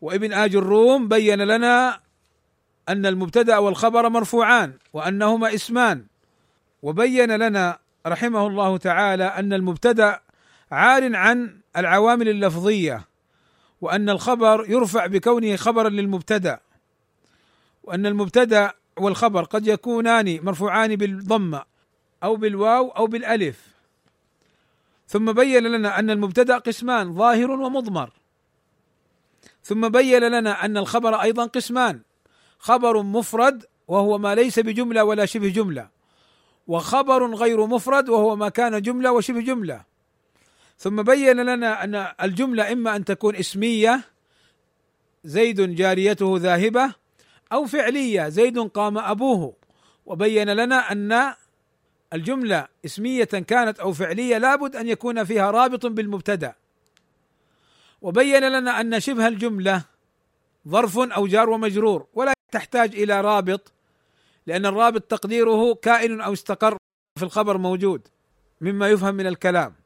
وابن 0.00 0.32
آج 0.32 0.56
الروم 0.56 1.08
بين 1.08 1.42
لنا 1.42 2.00
أن 2.88 3.06
المبتدأ 3.06 3.58
والخبر 3.58 4.08
مرفوعان 4.08 4.72
وأنهما 4.92 5.54
اسمان. 5.54 6.04
وبين 6.82 7.36
لنا 7.36 7.78
رحمه 8.06 8.46
الله 8.46 8.76
تعالى 8.76 9.24
أن 9.24 9.52
المبتدأ 9.52 10.20
عار 10.72 11.16
عن 11.16 11.60
العوامل 11.76 12.28
اللفظية. 12.28 13.07
وأن 13.80 14.10
الخبر 14.10 14.64
يرفع 14.68 15.06
بكونه 15.06 15.56
خبرا 15.56 15.88
للمبتدأ 15.88 16.60
وأن 17.82 18.06
المبتدأ 18.06 18.72
والخبر 18.96 19.44
قد 19.44 19.66
يكونان 19.66 20.44
مرفوعان 20.44 20.96
بالضمه 20.96 21.62
أو 22.22 22.36
بالواو 22.36 22.88
أو 22.88 23.06
بالألف. 23.06 23.68
ثم 25.08 25.32
بين 25.32 25.62
لنا 25.62 25.98
أن 25.98 26.10
المبتدأ 26.10 26.58
قسمان 26.58 27.14
ظاهر 27.14 27.50
ومضمر. 27.50 28.10
ثم 29.62 29.88
بين 29.88 30.24
لنا 30.24 30.64
أن 30.64 30.76
الخبر 30.76 31.14
أيضا 31.14 31.46
قسمان 31.46 32.00
خبر 32.58 33.02
مفرد 33.02 33.64
وهو 33.88 34.18
ما 34.18 34.34
ليس 34.34 34.58
بجملة 34.58 35.04
ولا 35.04 35.26
شبه 35.26 35.48
جملة 35.48 35.88
وخبر 36.66 37.34
غير 37.34 37.66
مفرد 37.66 38.08
وهو 38.08 38.36
ما 38.36 38.48
كان 38.48 38.82
جملة 38.82 39.12
وشبه 39.12 39.40
جملة. 39.40 39.84
ثم 40.78 41.02
بين 41.02 41.40
لنا 41.40 41.84
أن 41.84 42.06
الجملة 42.22 42.72
إما 42.72 42.96
أن 42.96 43.04
تكون 43.04 43.36
اسمية 43.36 44.00
زيد 45.24 45.74
جاريته 45.74 46.36
ذاهبة 46.38 46.94
أو 47.52 47.66
فعلية 47.66 48.28
زيد 48.28 48.58
قام 48.58 48.98
أبوه. 48.98 49.56
وبين 50.06 50.50
لنا 50.50 50.92
أن 50.92 51.34
الجملة 52.12 52.68
اسمية 52.84 53.24
كانت 53.24 53.80
أو 53.80 53.92
فعلية 53.92 54.38
لابد 54.38 54.76
أن 54.76 54.88
يكون 54.88 55.24
فيها 55.24 55.50
رابط 55.50 55.86
بالمبتدأ. 55.86 56.54
وبين 58.02 58.48
لنا 58.48 58.80
أن 58.80 59.00
شبه 59.00 59.28
الجملة 59.28 59.84
ظرف 60.68 60.98
أو 60.98 61.26
جار 61.26 61.50
ومجرور 61.50 62.06
ولا 62.14 62.32
تحتاج 62.52 62.94
إلى 62.94 63.20
رابط 63.20 63.72
لأن 64.46 64.66
الرابط 64.66 65.02
تقديره 65.02 65.74
كائن 65.74 66.20
أو 66.20 66.32
استقر 66.32 66.76
في 67.18 67.24
الخبر 67.24 67.58
موجود 67.58 68.08
مما 68.60 68.88
يفهم 68.88 69.14
من 69.14 69.26
الكلام. 69.26 69.77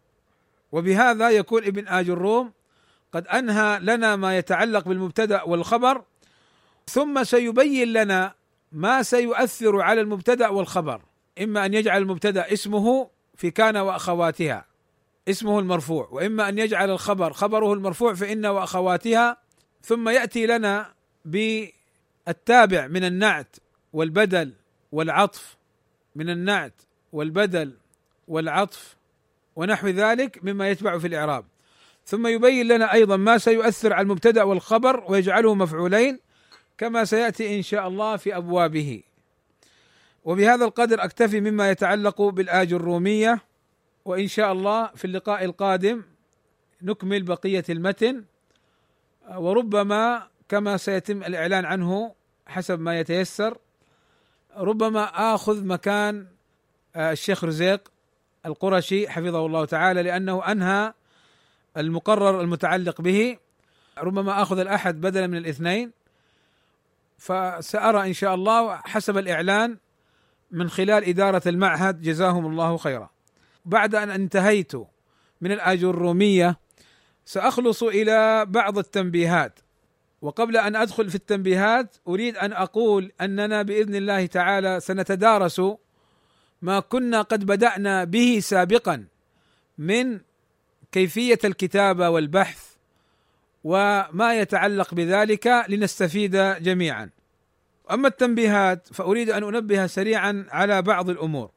وبهذا 0.73 1.31
يكون 1.31 1.65
ابن 1.65 1.89
آج 1.89 2.11
الروم 2.11 2.53
قد 3.13 3.27
أنهى 3.27 3.79
لنا 3.81 4.17
ما 4.17 4.39
يتعلق 4.39 4.89
بالمبتدأ 4.89 5.43
والخبر 5.43 6.03
ثم 6.87 7.25
سيبين 7.25 7.93
لنا 7.93 8.35
ما 8.73 9.03
سيؤثر 9.03 9.81
على 9.81 10.01
المبتدأ 10.01 10.49
والخبر 10.49 11.03
إما 11.43 11.67
أن 11.67 11.75
يجعل 11.75 12.03
المبتدأ 12.03 12.53
اسمه 12.53 13.11
في 13.37 13.51
كان 13.51 13.77
وأخواتها 13.77 14.67
اسمه 15.29 15.59
المرفوع 15.59 16.09
وإما 16.13 16.49
أن 16.49 16.59
يجعل 16.59 16.91
الخبر 16.91 17.33
خبره 17.33 17.73
المرفوع 17.73 18.15
فان 18.15 18.47
وأخواتها 18.47 19.37
ثم 19.83 20.09
يأتي 20.09 20.47
لنا 20.47 20.95
بالتابع 21.25 22.87
من 22.87 23.05
النعت 23.05 23.57
والبدل 23.93 24.53
والعطف 24.93 25.57
من 26.15 26.31
النعت 26.31 26.83
والبدل 27.13 27.77
والعطف 28.29 28.97
ونحو 29.57 29.89
ذلك 29.89 30.45
مما 30.45 30.71
يتبع 30.71 30.99
في 30.99 31.07
الإعراب. 31.07 31.45
ثم 32.07 32.27
يبين 32.27 32.69
لنا 32.69 32.93
أيضا 32.93 33.17
ما 33.17 33.39
سيؤثر 33.39 33.93
على 33.93 34.03
المبتدأ 34.03 34.43
والخبر 34.43 35.05
ويجعله 35.09 35.55
مفعولين 35.55 36.19
كما 36.79 37.05
سيأتي 37.05 37.57
إن 37.57 37.63
شاء 37.63 37.89
الله 37.89 38.17
في 38.17 38.37
أبوابه. 38.37 39.03
وبهذا 40.25 40.65
القدر 40.65 41.05
أكتفي 41.05 41.41
مما 41.41 41.71
يتعلق 41.71 42.23
بالآج 42.23 42.73
الرومية 42.73 43.39
وإن 44.05 44.29
شاء 44.29 44.53
الله 44.53 44.87
في 44.87 45.05
اللقاء 45.05 45.45
القادم 45.45 46.03
نكمل 46.83 47.23
بقية 47.23 47.65
المتن. 47.71 48.25
وربما 49.37 50.27
كما 50.49 50.77
سيتم 50.77 51.23
الإعلان 51.23 51.65
عنه 51.65 52.15
حسب 52.47 52.81
ما 52.81 53.01
يتيسر 53.01 53.59
ربما 54.57 55.35
آخذ 55.35 55.65
مكان 55.65 56.27
آه، 56.97 57.13
الشيخ 57.13 57.45
رزيق 57.45 57.92
القرشي 58.47 59.09
حفظه 59.09 59.47
الله 59.47 59.65
تعالى 59.65 60.03
لأنه 60.03 60.53
أنهى 60.53 60.93
المقرر 61.77 62.41
المتعلق 62.41 63.01
به 63.01 63.37
ربما 63.99 64.43
أخذ 64.43 64.59
الأحد 64.59 65.01
بدلا 65.01 65.27
من 65.27 65.37
الاثنين 65.37 65.93
فسأرى 67.19 68.09
إن 68.09 68.13
شاء 68.13 68.35
الله 68.35 68.77
حسب 68.77 69.19
الإعلان 69.19 69.77
من 70.51 70.71
خلال 70.71 71.05
إدارة 71.05 71.43
المعهد 71.47 72.03
جزاهم 72.03 72.47
الله 72.47 72.77
خيرا. 72.77 73.11
بعد 73.65 73.95
أن 73.95 74.11
انتهيت 74.11 74.73
من 75.41 75.53
الأجرومية 75.53 76.59
سأخلص 77.25 77.83
إلى 77.83 78.47
بعض 78.47 78.79
التنبيهات 78.79 79.61
وقبل 80.23 80.57
أن 80.57 80.77
أدخل 80.77 81.11
في 81.11 81.15
التنبيهات 81.15 81.97
أريد 82.09 82.37
أن 82.37 82.53
أقول 82.53 83.13
أننا 83.21 83.63
بإذن 83.63 83.95
الله 83.95 84.27
تعالى 84.27 84.81
سنتدارس 84.81 85.61
ما 86.63 86.81
كنا 86.81 87.23
قد 87.23 87.47
بدأنا 87.47 88.05
به 88.05 88.41
سابقا 88.43 89.07
من 89.79 90.21
كيفية 90.93 91.39
الكتابه 91.45 92.09
والبحث 92.09 92.73
وما 93.65 94.35
يتعلق 94.39 94.95
بذلك 94.95 95.65
لنستفيد 95.69 96.37
جميعا. 96.37 97.11
أما 97.91 98.09
التنبيهات 98.09 98.93
فأريد 98.93 99.31
أن 99.31 99.45
أنبه 99.45 99.87
سريعا 99.87 100.47
على 100.51 100.83
بعض 100.83 101.11
الأمور. 101.11 101.51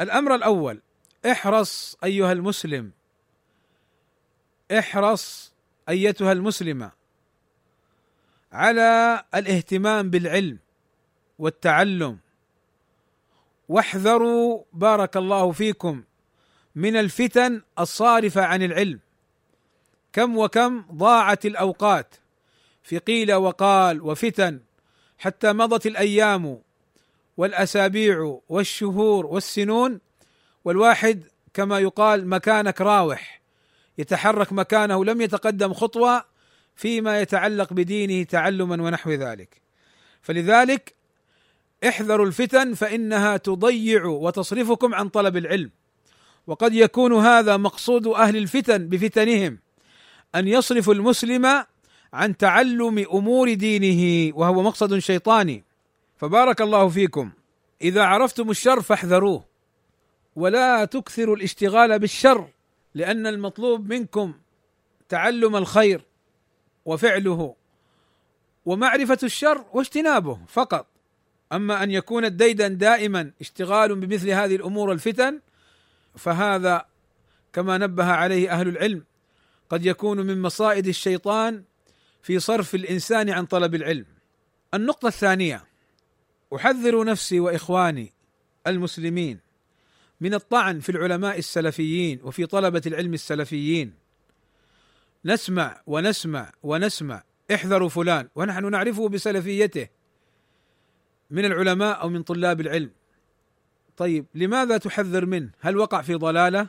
الأمر 0.00 0.34
الأول 0.34 0.80
احرص 1.26 1.96
أيها 2.04 2.32
المسلم 2.32 2.92
احرص 4.78 5.52
أيتها 5.88 6.32
المسلمة 6.32 6.92
على 8.52 9.24
الاهتمام 9.34 10.10
بالعلم 10.10 10.58
والتعلم 11.38 12.18
واحذروا 13.68 14.64
بارك 14.72 15.16
الله 15.16 15.52
فيكم 15.52 16.04
من 16.74 16.96
الفتن 16.96 17.62
الصارفة 17.78 18.42
عن 18.42 18.62
العلم. 18.62 19.00
كم 20.12 20.38
وكم 20.38 20.84
ضاعت 20.92 21.46
الأوقات 21.46 22.14
في 22.82 22.98
قيل 22.98 23.34
وقال 23.34 24.02
وفتن 24.02 24.60
حتى 25.18 25.52
مضت 25.52 25.86
الأيام 25.86 26.58
والأسابيع 27.36 28.40
والشهور 28.48 29.26
والسنون 29.26 30.00
والواحد 30.64 31.24
كما 31.54 31.78
يقال 31.78 32.28
مكانك 32.28 32.80
راوح 32.80 33.42
يتحرك 33.98 34.52
مكانه 34.52 35.04
لم 35.04 35.20
يتقدم 35.20 35.74
خطوة 35.74 36.24
فيما 36.76 37.20
يتعلق 37.20 37.72
بدينه 37.72 38.24
تعلما 38.24 38.82
ونحو 38.82 39.10
ذلك. 39.10 39.62
فلذلك 40.22 40.94
احذروا 41.88 42.26
الفتن 42.26 42.74
فإنها 42.74 43.36
تضيع 43.36 44.04
وتصرفكم 44.04 44.94
عن 44.94 45.08
طلب 45.08 45.36
العلم. 45.36 45.70
وقد 46.46 46.74
يكون 46.74 47.12
هذا 47.12 47.56
مقصود 47.56 48.06
أهل 48.06 48.36
الفتن 48.36 48.88
بفتنهم 48.88 49.58
أن 50.34 50.48
يصرفوا 50.48 50.94
المسلم 50.94 51.64
عن 52.12 52.36
تعلم 52.36 52.98
أمور 52.98 53.54
دينه 53.54 54.32
وهو 54.36 54.62
مقصد 54.62 54.98
شيطاني. 54.98 55.64
فبارك 56.16 56.62
الله 56.62 56.88
فيكم. 56.88 57.30
إذا 57.82 58.02
عرفتم 58.02 58.50
الشر 58.50 58.82
فاحذروه. 58.82 59.44
ولا 60.36 60.84
تكثروا 60.84 61.36
الاشتغال 61.36 61.98
بالشر 61.98 62.48
لأن 62.94 63.26
المطلوب 63.26 63.92
منكم 63.92 64.34
تعلم 65.08 65.56
الخير 65.56 66.04
وفعله. 66.84 67.54
ومعرفة 68.66 69.18
الشر 69.22 69.64
واجتنابه 69.72 70.38
فقط. 70.48 70.91
أما 71.52 71.82
أن 71.82 71.90
يكون 71.90 72.24
الديدن 72.24 72.76
دائما 72.76 73.30
اشتغال 73.40 73.94
بمثل 73.94 74.30
هذه 74.30 74.56
الأمور 74.56 74.92
الفتن 74.92 75.40
فهذا 76.16 76.84
كما 77.52 77.78
نبه 77.78 78.04
عليه 78.04 78.52
أهل 78.52 78.68
العلم 78.68 79.04
قد 79.70 79.86
يكون 79.86 80.26
من 80.26 80.42
مصائد 80.42 80.86
الشيطان 80.86 81.64
في 82.22 82.38
صرف 82.38 82.74
الإنسان 82.74 83.30
عن 83.30 83.46
طلب 83.46 83.74
العلم. 83.74 84.06
النقطة 84.74 85.08
الثانية 85.08 85.64
أحذر 86.56 87.04
نفسي 87.04 87.40
وإخواني 87.40 88.12
المسلمين 88.66 89.40
من 90.20 90.34
الطعن 90.34 90.80
في 90.80 90.88
العلماء 90.88 91.38
السلفيين 91.38 92.20
وفي 92.22 92.46
طلبة 92.46 92.82
العلم 92.86 93.14
السلفيين. 93.14 93.94
نسمع 95.24 95.80
ونسمع 95.86 96.52
ونسمع 96.62 97.22
احذروا 97.54 97.88
فلان 97.88 98.28
ونحن 98.34 98.70
نعرفه 98.70 99.08
بسلفيته 99.08 99.88
من 101.32 101.44
العلماء 101.44 102.00
أو 102.00 102.08
من 102.08 102.22
طلاب 102.22 102.60
العلم 102.60 102.90
طيب 103.96 104.26
لماذا 104.34 104.78
تحذر 104.78 105.26
منه؟ 105.26 105.50
هل 105.60 105.76
وقع 105.76 106.02
في 106.02 106.14
ضلالة؟ 106.14 106.68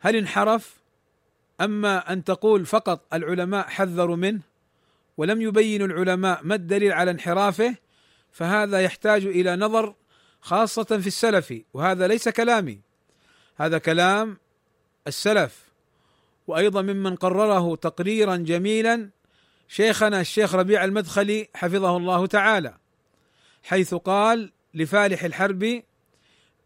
هل 0.00 0.16
انحرف؟ 0.16 0.80
أما 1.60 2.12
أن 2.12 2.24
تقول 2.24 2.66
فقط 2.66 3.14
العلماء 3.14 3.68
حذروا 3.68 4.16
منه 4.16 4.40
ولم 5.16 5.42
يبين 5.42 5.82
العلماء 5.82 6.40
ما 6.42 6.54
الدليل 6.54 6.92
على 6.92 7.10
انحرافه 7.10 7.74
فهذا 8.32 8.80
يحتاج 8.80 9.26
إلى 9.26 9.56
نظر 9.56 9.94
خاصة 10.40 10.84
في 10.84 11.06
السلف 11.06 11.54
وهذا 11.74 12.06
ليس 12.06 12.28
كلامي 12.28 12.80
هذا 13.56 13.78
كلام 13.78 14.36
السلف 15.06 15.64
وأيضا 16.46 16.82
ممن 16.82 17.16
قرره 17.16 17.76
تقريرا 17.76 18.36
جميلا 18.36 19.10
شيخنا 19.68 20.20
الشيخ 20.20 20.54
ربيع 20.54 20.84
المدخلي 20.84 21.48
حفظه 21.54 21.96
الله 21.96 22.26
تعالى 22.26 22.74
حيث 23.62 23.94
قال 23.94 24.52
لفالح 24.74 25.24
الحرب 25.24 25.82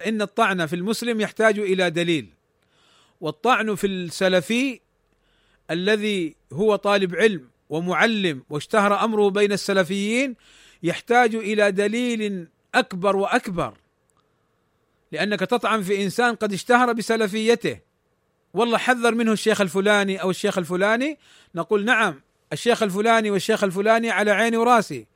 إن 0.07 0.23
الطعن 0.23 0.67
في 0.67 0.77
المسلم 0.77 1.21
يحتاج 1.21 1.59
إلى 1.59 1.91
دليل. 1.91 2.29
والطعن 3.21 3.75
في 3.75 3.87
السلفي 3.87 4.81
الذي 5.71 6.37
هو 6.53 6.77
طالب 6.77 7.15
علم 7.15 7.49
ومعلم 7.71 8.43
واشتهر 8.51 9.05
أمره 9.05 9.31
بين 9.31 9.53
السلفيين 9.53 10.37
يحتاج 10.83 11.35
إلى 11.35 11.73
دليل 11.73 12.49
أكبر 12.75 13.17
وأكبر. 13.17 13.75
لأنك 15.13 15.41
تطعن 15.41 15.83
في 15.83 16.05
إنسان 16.05 16.35
قد 16.35 16.53
اشتهر 16.53 16.93
بسلفيته. 16.93 17.79
والله 18.55 18.79
حذر 18.79 19.15
منه 19.15 19.33
الشيخ 19.33 19.61
الفلاني 19.61 20.23
أو 20.23 20.31
الشيخ 20.31 20.59
الفلاني. 20.59 21.19
نقول 21.55 21.85
نعم 21.85 22.21
الشيخ 22.53 22.83
الفلاني 22.83 23.31
والشيخ 23.31 23.65
الفلاني 23.65 24.11
على 24.11 24.31
عيني 24.31 24.57
وراسي 24.57 25.07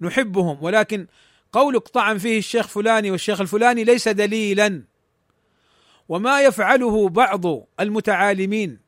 نحبهم 0.00 0.58
ولكن 0.62 1.06
قولك 1.52 1.88
طعن 1.88 2.18
فيه 2.18 2.38
الشيخ 2.38 2.68
فلاني 2.68 3.10
والشيخ 3.10 3.40
الفلاني 3.40 3.84
ليس 3.84 4.08
دليلا. 4.08 4.82
وما 6.08 6.40
يفعله 6.40 7.08
بعض 7.08 7.44
المتعالمين 7.80 8.78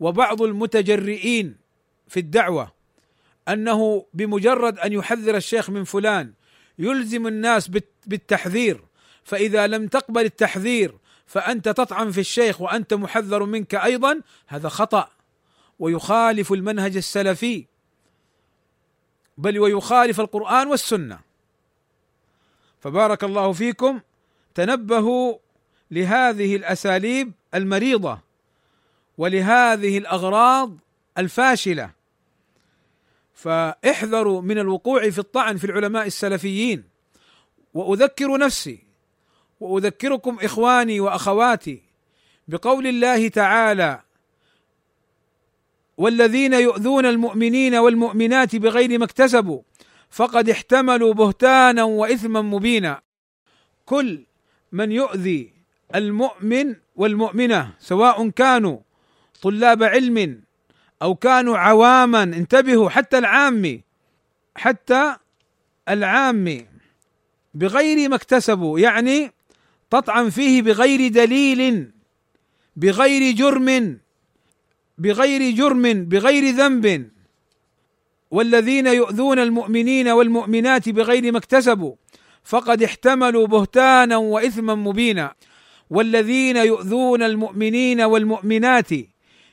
وبعض 0.00 0.42
المتجرئين 0.42 1.56
في 2.08 2.20
الدعوة 2.20 2.72
أنه 3.48 4.06
بمجرد 4.14 4.78
أن 4.78 4.92
يحذر 4.92 5.36
الشيخ 5.36 5.70
من 5.70 5.84
فلان 5.84 6.32
يلزم 6.78 7.26
الناس 7.26 7.70
بالتحذير. 8.06 8.84
فإذا 9.24 9.66
لم 9.66 9.88
تقبل 9.88 10.24
التحذير 10.24 10.98
فأنت 11.26 11.68
تطعن 11.68 12.10
في 12.10 12.20
الشيخ 12.20 12.60
وأنت 12.60 12.94
محذر 12.94 13.44
منك 13.44 13.74
أيضا 13.74 14.20
هذا 14.46 14.68
خطأ. 14.68 15.10
ويخالف 15.78 16.52
المنهج 16.52 16.96
السلفي 16.96 17.66
بل 19.38 19.58
ويخالف 19.58 20.20
القرآن 20.20 20.68
والسنة. 20.68 21.27
فبارك 22.80 23.24
الله 23.24 23.52
فيكم. 23.52 24.00
تنبهوا 24.54 25.34
لهذه 25.90 26.56
الأساليب 26.56 27.32
المريضة 27.54 28.18
ولهذه 29.18 29.98
الأغراض 29.98 30.76
الفاشلة. 31.18 31.90
فاحذروا 33.34 34.42
من 34.42 34.58
الوقوع 34.58 35.10
في 35.10 35.18
الطعن 35.18 35.56
في 35.56 35.64
العلماء 35.64 36.06
السلفيين. 36.06 36.84
وأذكر 37.74 38.38
نفسي 38.38 38.78
وأذكركم 39.60 40.38
إخواني 40.42 41.00
وأخواتي 41.00 41.82
بقول 42.48 42.86
الله 42.86 43.28
تعالى 43.28 44.02
والذين 45.96 46.52
يؤذون 46.52 47.06
المؤمنين 47.06 47.74
والمؤمنات 47.74 48.56
بغير 48.56 48.98
ما 48.98 49.04
اكتسبوا 49.04 49.62
فقد 50.10 50.50
احتملوا 50.50 51.14
بهتانا 51.14 51.84
وإثما 51.84 52.42
مبينا. 52.42 53.00
كل 53.84 54.24
من 54.72 54.92
يؤذي 54.92 55.52
المؤمن 55.94 56.74
والمؤمنة 56.96 57.72
سواء 57.78 58.28
كانوا 58.28 58.78
طلاب 59.42 59.82
علم 59.82 60.42
أو 61.02 61.14
كانوا 61.14 61.58
عواما 61.58 62.22
انتبهوا 62.22 62.90
حتى 62.90 63.18
العامي 63.18 63.80
حتى 64.56 65.16
العامي 65.88 66.66
بغير 67.54 68.08
ما 68.08 68.16
اكتسبوا 68.16 68.78
يعني 68.78 69.32
تطعن 69.90 70.30
فيه 70.30 70.62
بغير 70.62 71.08
دليل 71.08 71.90
بغير 72.76 73.34
جرم 73.34 73.98
بغير 74.98 75.50
جرم 75.54 76.04
بغير 76.04 76.54
ذنب. 76.54 77.10
والذين 78.30 78.86
يؤذون 78.86 79.38
المؤمنين 79.38 80.08
والمؤمنات 80.08 80.88
بغير 80.88 81.32
ما 81.32 81.38
اكتسبوا 81.38 81.94
فقد 82.44 82.82
احتملوا 82.82 83.46
بهتانا 83.46 84.16
وإثما 84.16 84.74
مبينا. 84.74 85.34
والذين 85.90 86.56
يؤذون 86.56 87.22
المؤمنين 87.22 88.00
والمؤمنات 88.00 88.88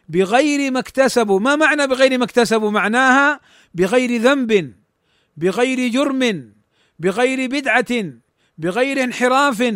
بغير 0.10 0.72
ما 0.72 0.80
اكتسبوا 0.80 1.40
ما 1.40 1.56
معنى 1.56 1.88
بغير 1.88 2.18
ما 2.18 2.24
اكتسبوا؟ 2.26 2.72
معناها 2.72 3.40
بغير 3.74 4.22
ذنب 4.22 4.74
بغير 5.38 5.88
جرم 5.88 6.54
بغير 7.00 7.50
بدعة 7.50 8.06
بغير 8.58 9.04
انحراف 9.04 9.74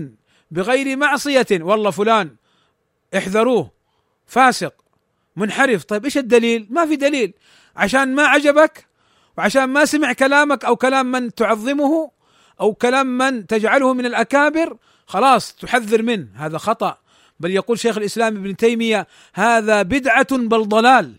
بغير 0.51 0.97
معصية. 0.97 1.47
والله 1.51 1.91
فلان 1.91 2.35
احذروه 3.17 3.71
فاسق 4.27 4.73
منحرف. 5.35 5.83
طيب 5.83 6.05
إيش 6.05 6.17
الدليل؟ 6.17 6.67
ما 6.69 6.85
في 6.85 6.95
دليل. 6.95 7.33
عشان 7.75 8.15
ما 8.15 8.23
عجبك 8.23 8.88
وعشان 9.39 9.63
ما 9.63 9.86
سمع 9.86 10.13
كلامك 10.13 10.65
أو 10.65 10.75
كلام 10.75 11.12
من 11.12 11.34
تعظمه 11.34 12.12
أو 12.62 12.73
كلام 12.73 13.17
من 13.17 13.47
تجعله 13.47 13.93
من 13.93 14.06
الأكابر 14.06 14.78
خلاص 15.08 15.56
تحذر 15.56 16.02
منه 16.02 16.28
هذا 16.36 16.58
خطأ. 16.58 16.97
بل 17.39 17.52
يقول 17.52 17.80
شيخ 17.80 17.97
الإسلام 17.97 18.38
ابن 18.38 18.56
تيمية 18.56 19.08
هذا 19.34 19.82
بدعة 19.82 20.38
بل 20.38 20.67
ضلال. 20.67 21.15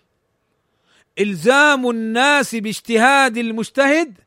إلزام 1.18 1.90
الناس 1.90 2.54
باجتهاد 2.54 3.36
المجتهد 3.36 4.18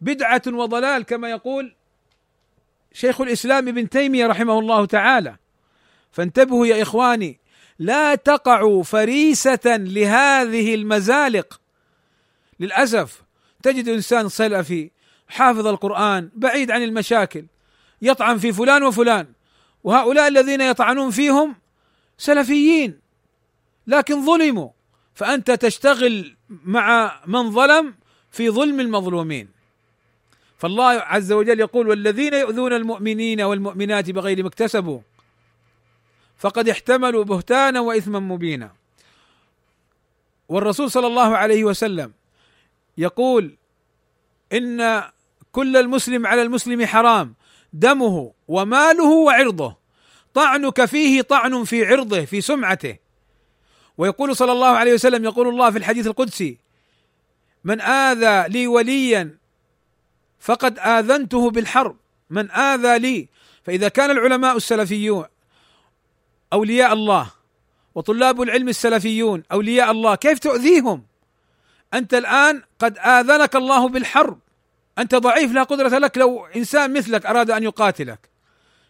بدعة 0.00 0.42
وضلال 0.46 1.02
كما 1.02 1.30
يقول 1.30 1.74
شيخ 2.92 3.20
الإسلام 3.20 3.68
ابن 3.68 3.88
تيمية 3.88 4.26
رحمه 4.26 4.58
الله 4.58 4.86
تعالى. 4.86 5.36
فانتبهوا 6.12 6.66
يا 6.66 6.82
إخواني 6.82 7.38
لا 7.78 8.14
تقعوا 8.14 8.82
فريسة 8.82 9.60
لهذه 9.66 10.74
المزالق. 10.74 11.60
للأسف 12.60 13.22
تجد 13.62 13.88
انسان 13.88 14.28
سلفي 14.28 14.90
حافظ 15.28 15.66
القرآن 15.66 16.30
بعيد 16.34 16.70
عن 16.70 16.82
المشاكل 16.82 17.44
يطعن 18.02 18.38
في 18.38 18.52
فلان 18.52 18.82
وفلان 18.82 19.26
وهؤلاء 19.84 20.28
الذين 20.28 20.60
يطعنون 20.60 21.10
فيهم 21.10 21.54
سلفيين 22.18 23.00
لكن 23.86 24.26
ظلموا 24.26 24.70
فأنت 25.14 25.50
تشتغل 25.50 26.36
مع 26.48 27.20
من 27.26 27.50
ظلم 27.50 27.94
في 28.30 28.50
ظلم 28.50 28.80
المظلومين. 28.80 29.48
فالله 30.58 30.84
عز 30.84 31.32
وجل 31.32 31.60
يقول 31.60 31.88
والذين 31.88 32.34
يؤذون 32.34 32.72
المؤمنين 32.72 33.40
والمؤمنات 33.40 34.10
بغير 34.10 34.42
ما 34.42 34.48
اكتسبوا 34.48 35.00
فقد 36.36 36.68
احتملوا 36.68 37.24
بهتانا 37.24 37.80
وإثما 37.80 38.18
مبينا 38.18 38.72
والرسول 40.48 40.90
صلى 40.90 41.06
الله 41.06 41.36
عليه 41.36 41.64
وسلم 41.64 42.12
يقول 42.98 43.56
إن 44.52 45.02
كل 45.52 45.76
المسلم 45.76 46.26
على 46.26 46.42
المسلم 46.42 46.86
حرام 46.86 47.34
دمه 47.72 48.32
وماله 48.48 49.10
وعرضه 49.10 49.76
طعنك 50.34 50.84
فيه 50.84 51.22
طعن 51.22 51.64
في 51.64 51.84
عرضه 51.84 52.24
في 52.24 52.40
سمعته. 52.40 52.96
ويقول 53.98 54.36
صلى 54.36 54.52
الله 54.52 54.68
عليه 54.68 54.94
وسلم 54.94 55.24
يقول 55.24 55.48
الله 55.48 55.70
في 55.70 55.78
الحديث 55.78 56.06
القدسي 56.06 56.58
من 57.64 57.80
آذى 57.80 58.48
لي 58.48 58.66
وليا 58.66 59.38
فقد 60.40 60.78
آذنته 60.78 61.50
بالحرب 61.50 61.96
من 62.30 62.50
آذى 62.50 62.98
لي 62.98 63.28
فإذا 63.62 63.88
كان 63.88 64.10
العلماء 64.10 64.56
السلفيون 64.56 65.24
أولياء 66.52 66.92
الله 66.92 67.30
وطلاب 67.94 68.42
العلم 68.42 68.68
السلفيون 68.68 69.42
أولياء 69.52 69.90
الله 69.90 70.14
كيف 70.14 70.38
تؤذيهم؟ 70.38 71.07
أنت 71.94 72.14
الآن 72.14 72.62
قد 72.78 72.98
آذنك 72.98 73.56
الله 73.56 73.88
بالحرب. 73.88 74.38
أنت 74.98 75.14
ضعيف 75.14 75.52
لا 75.52 75.62
قدرة 75.62 75.98
لك. 75.98 76.18
لو 76.18 76.46
إنسان 76.46 76.92
مثلك 76.92 77.26
أراد 77.26 77.50
أن 77.50 77.62
يقاتلك. 77.62 78.28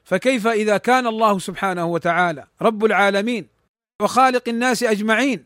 فكيف 0.04 0.46
إذا 0.46 0.76
كان 0.76 1.06
الله 1.06 1.38
سبحانه 1.38 1.86
وتعالى 1.86 2.44
رب 2.62 2.84
العالمين 2.84 3.48
وخالق 4.02 4.48
الناس 4.48 4.82
أجمعين؟ 4.82 5.44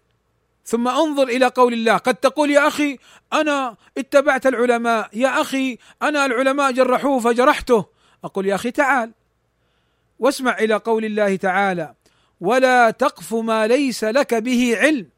ثم 0.64 0.88
انظر 0.88 1.28
إلى 1.28 1.46
قول 1.46 1.72
الله. 1.72 1.96
قد 1.96 2.14
تقول 2.14 2.50
يا 2.50 2.68
أخي 2.68 2.98
أنا 3.32 3.76
اتبعت 3.98 4.46
العلماء. 4.46 5.08
يا 5.12 5.40
أخي 5.40 5.78
أنا 6.02 6.26
العلماء 6.26 6.72
جرحوه 6.72 7.20
فجرحته. 7.20 7.86
أقول 8.24 8.46
يا 8.46 8.54
أخي 8.54 8.70
تعال. 8.70 9.12
واسمع 10.18 10.58
إلى 10.58 10.74
قول 10.74 11.04
الله 11.04 11.36
تعالى 11.36 11.94
ولا 12.40 12.90
تقف 12.90 13.34
ما 13.34 13.66
ليس 13.66 14.04
لك 14.04 14.34
به 14.34 14.76
علم. 14.78 15.08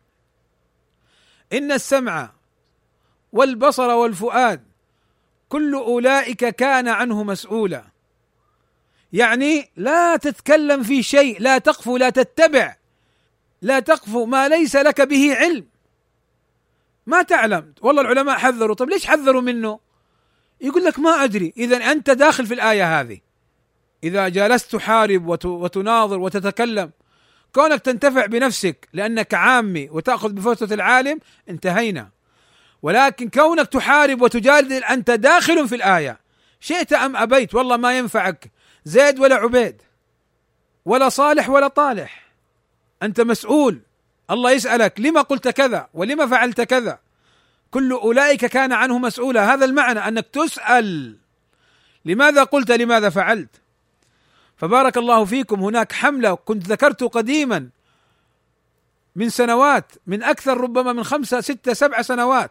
إن 1.52 1.72
السمع 1.72 2.33
والبصر 3.33 3.88
والفؤاد 3.88 4.62
كل 5.48 5.74
أولئك 5.74 6.48
كان 6.48 6.88
عنه 6.88 7.22
مسؤولا. 7.22 7.85
يعني 9.12 9.70
لا 9.76 10.16
تتكلم 10.16 10.83
في 10.83 11.02
شيء 11.02 11.40
لا 11.40 11.59
تقف 11.59 11.88
لا 11.88 12.11
تتبع 12.11 12.76
لا 13.62 13.80
تقف 13.80 14.16
ما 14.16 14.48
ليس 14.48 14.76
لك 14.76 15.00
به 15.00 15.35
علم. 15.37 15.66
ما 17.07 17.22
تعلم. 17.22 17.74
والله 17.80 18.02
العلماء 18.02 18.38
حذروا. 18.38 18.74
طيب 18.74 18.90
ليش 18.90 19.07
حذروا 19.07 19.40
منه؟ 19.40 19.80
يقول 20.61 20.85
لك 20.85 20.98
ما 20.98 21.24
أدري. 21.24 21.52
اذا 21.57 21.76
أنت 21.76 22.11
داخل 22.11 22.46
في 22.46 22.54
الآية 22.54 23.00
هذه. 23.00 23.20
إذا 24.04 24.28
جالست 24.28 24.76
تحارب 24.76 25.44
وتناظر 25.44 26.18
وتتكلم 26.18 26.90
كونك 27.54 27.80
تنتفع 27.80 28.26
بنفسك 28.26 28.88
لأنك 28.92 29.34
عامي 29.34 29.88
وتأخذ 29.90 30.32
بفتوى 30.32 30.74
العالم 30.74 31.20
انتهينا. 31.48 32.08
ولكن 32.82 33.28
كونك 33.28 33.68
تحارب 33.68 34.22
وتجادل 34.22 34.84
أنت 34.84 35.10
داخل 35.10 35.68
في 35.68 35.74
الآية. 35.74 36.20
شئت 36.60 36.92
أم 36.92 37.16
أبيت؟ 37.16 37.54
والله 37.54 37.76
ما 37.76 37.98
ينفعك. 37.98 38.50
زيد 38.84 39.18
ولا 39.18 39.34
عبيد؟ 39.34 39.82
ولا 40.84 41.08
صالح 41.08 41.50
ولا 41.50 41.68
طالح. 41.68 42.24
أنت 43.02 43.20
مسؤول. 43.20 43.80
الله 44.30 44.50
يسألك 44.50 45.00
لما 45.00 45.20
قلت 45.20 45.48
كذا 45.48 45.88
ولما 45.94 46.26
فعلت 46.26 46.60
كذا؟ 46.60 46.98
كل 47.70 47.92
أولئك 47.92 48.46
كان 48.46 48.72
عنه 48.72 48.98
مسؤولا. 48.98 49.54
هذا 49.54 49.64
المعنى 49.64 50.08
أنك 50.08 50.26
تسأل. 50.26 51.16
لماذا 52.04 52.44
قلت 52.44 52.70
لماذا 52.70 53.10
فعلت؟ 53.10 53.63
فبارك 54.56 54.96
الله 54.96 55.24
فيكم. 55.24 55.60
هناك 55.62 55.92
حملة 55.92 56.34
كنت 56.34 56.66
ذكرت 56.66 57.02
قديما 57.02 57.68
من 59.16 59.28
سنوات 59.28 59.92
من 60.06 60.22
أكثر 60.22 60.60
ربما 60.60 60.92
من 60.92 61.04
خمسة 61.04 61.40
ستة 61.40 61.72
سبع 61.72 62.02
سنوات 62.02 62.50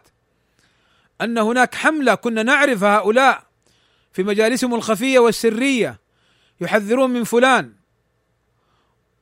أن 1.20 1.38
هناك 1.38 1.74
حملة 1.74 2.14
كنا 2.14 2.42
نعرف 2.42 2.84
هؤلاء 2.84 3.42
في 4.12 4.22
مجالسهم 4.22 4.74
الخفية 4.74 5.18
والسرية 5.18 5.98
يحذرون 6.60 7.10
من 7.10 7.24
فلان 7.24 7.72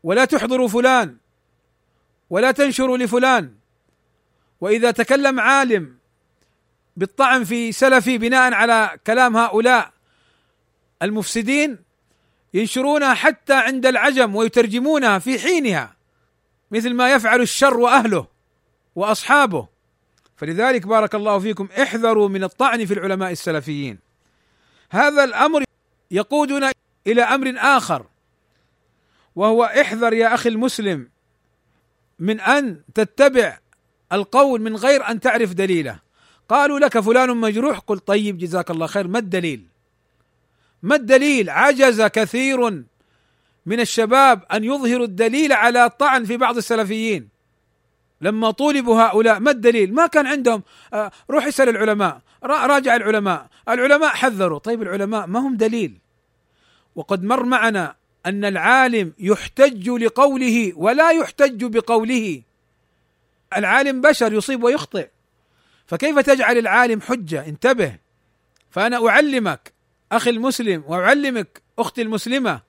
ولا 0.02 0.24
تحضروا 0.24 0.68
فلان 0.68 1.16
ولا 2.30 2.50
تنشروا 2.50 2.98
لفلان 2.98 3.54
وإذا 4.60 4.90
تكلم 4.90 5.40
عالم 5.40 5.96
بالطعن 6.96 7.44
في 7.44 7.72
سلفي 7.72 8.18
بناء 8.18 8.52
على 8.52 8.98
كلام 9.06 9.36
هؤلاء 9.36 9.92
المفسدين 11.02 11.78
ينشرونها 12.54 13.14
حتى 13.14 13.54
عند 13.54 13.86
العجم 13.86 14.36
ويترجمونها 14.36 15.18
في 15.18 15.38
حينها 15.38 15.96
مثل 16.70 16.94
ما 16.94 17.12
يفعل 17.12 17.40
الشر 17.40 17.76
وأهله 17.76 18.26
وأصحابه. 18.94 19.68
فلذلك 20.36 20.86
بارك 20.86 21.14
الله 21.14 21.38
فيكم 21.38 21.68
احذروا 21.82 22.28
من 22.28 22.44
الطعن 22.44 22.86
في 22.86 22.94
العلماء 22.94 23.32
السلفيين. 23.32 23.98
هذا 24.90 25.24
الأمر 25.24 25.64
يقودنا 26.10 26.72
إلى 27.06 27.22
أمر 27.22 27.54
آخر 27.56 28.06
وهو 29.36 29.64
احذر 29.64 30.12
يا 30.12 30.34
أخي 30.34 30.48
المسلم 30.48 31.08
من 32.18 32.40
أن 32.40 32.80
تتبع 32.94 33.58
القول 34.12 34.60
من 34.60 34.76
غير 34.76 35.08
أن 35.08 35.20
تعرف 35.20 35.52
دليله. 35.52 35.98
قالوا 36.48 36.78
لك 36.78 37.00
فلان 37.00 37.36
مجروح 37.36 37.78
قل 37.78 37.98
طيب 37.98 38.38
جزاك 38.38 38.70
الله 38.70 38.86
خير 38.86 39.08
ما 39.08 39.18
الدليل؟ 39.18 39.71
ما 40.82 40.94
الدليل؟ 40.94 41.50
عجز 41.50 42.02
كثير 42.02 42.70
من 43.66 43.80
الشباب 43.80 44.44
أن 44.52 44.64
يظهروا 44.64 45.06
الدليل 45.06 45.52
على 45.52 45.90
طعن 45.90 46.24
في 46.24 46.36
بعض 46.36 46.56
السلفيين. 46.56 47.28
لما 48.20 48.50
طولبوا 48.50 49.02
هؤلاء 49.02 49.40
ما 49.40 49.50
الدليل؟ 49.50 49.94
ما 49.94 50.06
كان 50.06 50.26
عندهم 50.26 50.62
آه، 50.92 51.10
روح 51.30 51.46
اسأل 51.46 51.68
العلماء 51.68 52.20
راجع 52.44 52.96
العلماء. 52.96 53.46
العلماء 53.68 54.08
حذروا. 54.08 54.58
طيب 54.58 54.82
العلماء 54.82 55.26
ما 55.26 55.40
هم 55.40 55.56
دليل؟ 55.56 55.98
وقد 56.96 57.24
مر 57.24 57.44
معنا 57.44 57.96
أن 58.26 58.44
العالم 58.44 59.12
يحتج 59.18 59.90
لقوله 59.90 60.72
ولا 60.76 61.10
يحتج 61.10 61.64
بقوله. 61.64 62.42
العالم 63.56 64.00
بشر 64.00 64.32
يصيب 64.32 64.64
ويخطئ. 64.64 65.08
فكيف 65.86 66.18
تجعل 66.18 66.58
العالم 66.58 67.00
حجة؟ 67.00 67.46
انتبه. 67.46 67.96
فأنا 68.70 69.08
أعلمك 69.08 69.71
أخي 70.12 70.30
المسلم 70.30 70.84
وأعلمك 70.86 71.62
أختي 71.78 72.02
المسلمة 72.02 72.60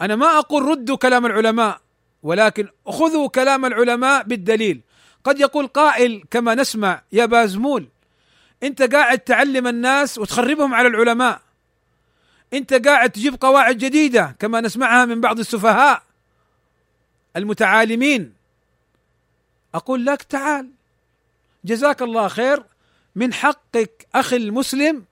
أنا 0.00 0.16
ما 0.16 0.38
أقول 0.38 0.62
ردوا 0.62 0.96
كلام 0.96 1.26
العلماء 1.26 1.80
ولكن 2.22 2.68
خذوا 2.86 3.28
كلام 3.28 3.64
العلماء 3.64 4.22
بالدليل. 4.22 4.80
قد 5.24 5.40
يقول 5.40 5.66
قائل 5.66 6.24
كما 6.30 6.54
نسمع 6.54 7.02
يا 7.12 7.26
بازمول 7.26 7.88
أنت 8.62 8.82
قاعد 8.82 9.18
تعلم 9.18 9.66
الناس 9.66 10.18
وتخربهم 10.18 10.74
على 10.74 10.88
العلماء. 10.88 11.40
أنت 12.52 12.74
قاعد 12.74 13.10
تجيب 13.10 13.36
قواعد 13.40 13.78
جديدة 13.78 14.36
كما 14.38 14.60
نسمعها 14.60 15.04
من 15.04 15.20
بعض 15.20 15.38
السفهاء 15.38 16.02
المتعالمين. 17.36 18.34
أقول 19.74 20.06
لك 20.06 20.22
تعال 20.22 20.70
جزاك 21.64 22.02
الله 22.02 22.28
خير 22.28 22.64
من 23.14 23.32
حقك 23.32 24.06
أخي 24.14 24.36
المسلم 24.36 25.04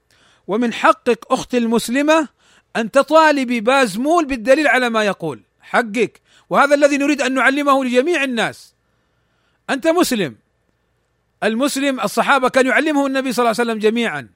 ومن 0.47 0.73
حقك 0.73 1.19
أختي 1.31 1.59
المسلمة 1.59 2.29
أن 2.77 2.91
تطالبي 2.91 3.61
بازمول 3.61 4.27
بالدليل 4.27 4.69
على 4.69 4.91
ما 4.91 5.05
يقول. 5.05 5.41
حقك. 5.61 6.21
وهذا 6.51 6.75
الذي 6.75 6.99
نريد 6.99 7.23
أن 7.23 7.35
نعلمه 7.35 7.85
لجميع 7.85 8.25
الناس. 8.25 8.75
أنت 9.71 9.87
مسلم. 9.87 10.37
المسلم 11.43 12.01
الصحابة 12.01 12.49
كان 12.49 12.67
يعلمه 12.67 13.07
النبي 13.07 13.33
صلى 13.33 13.43
الله 13.43 13.55
عليه 13.61 13.71
وسلم 13.71 13.79
جميعا. 13.79 14.29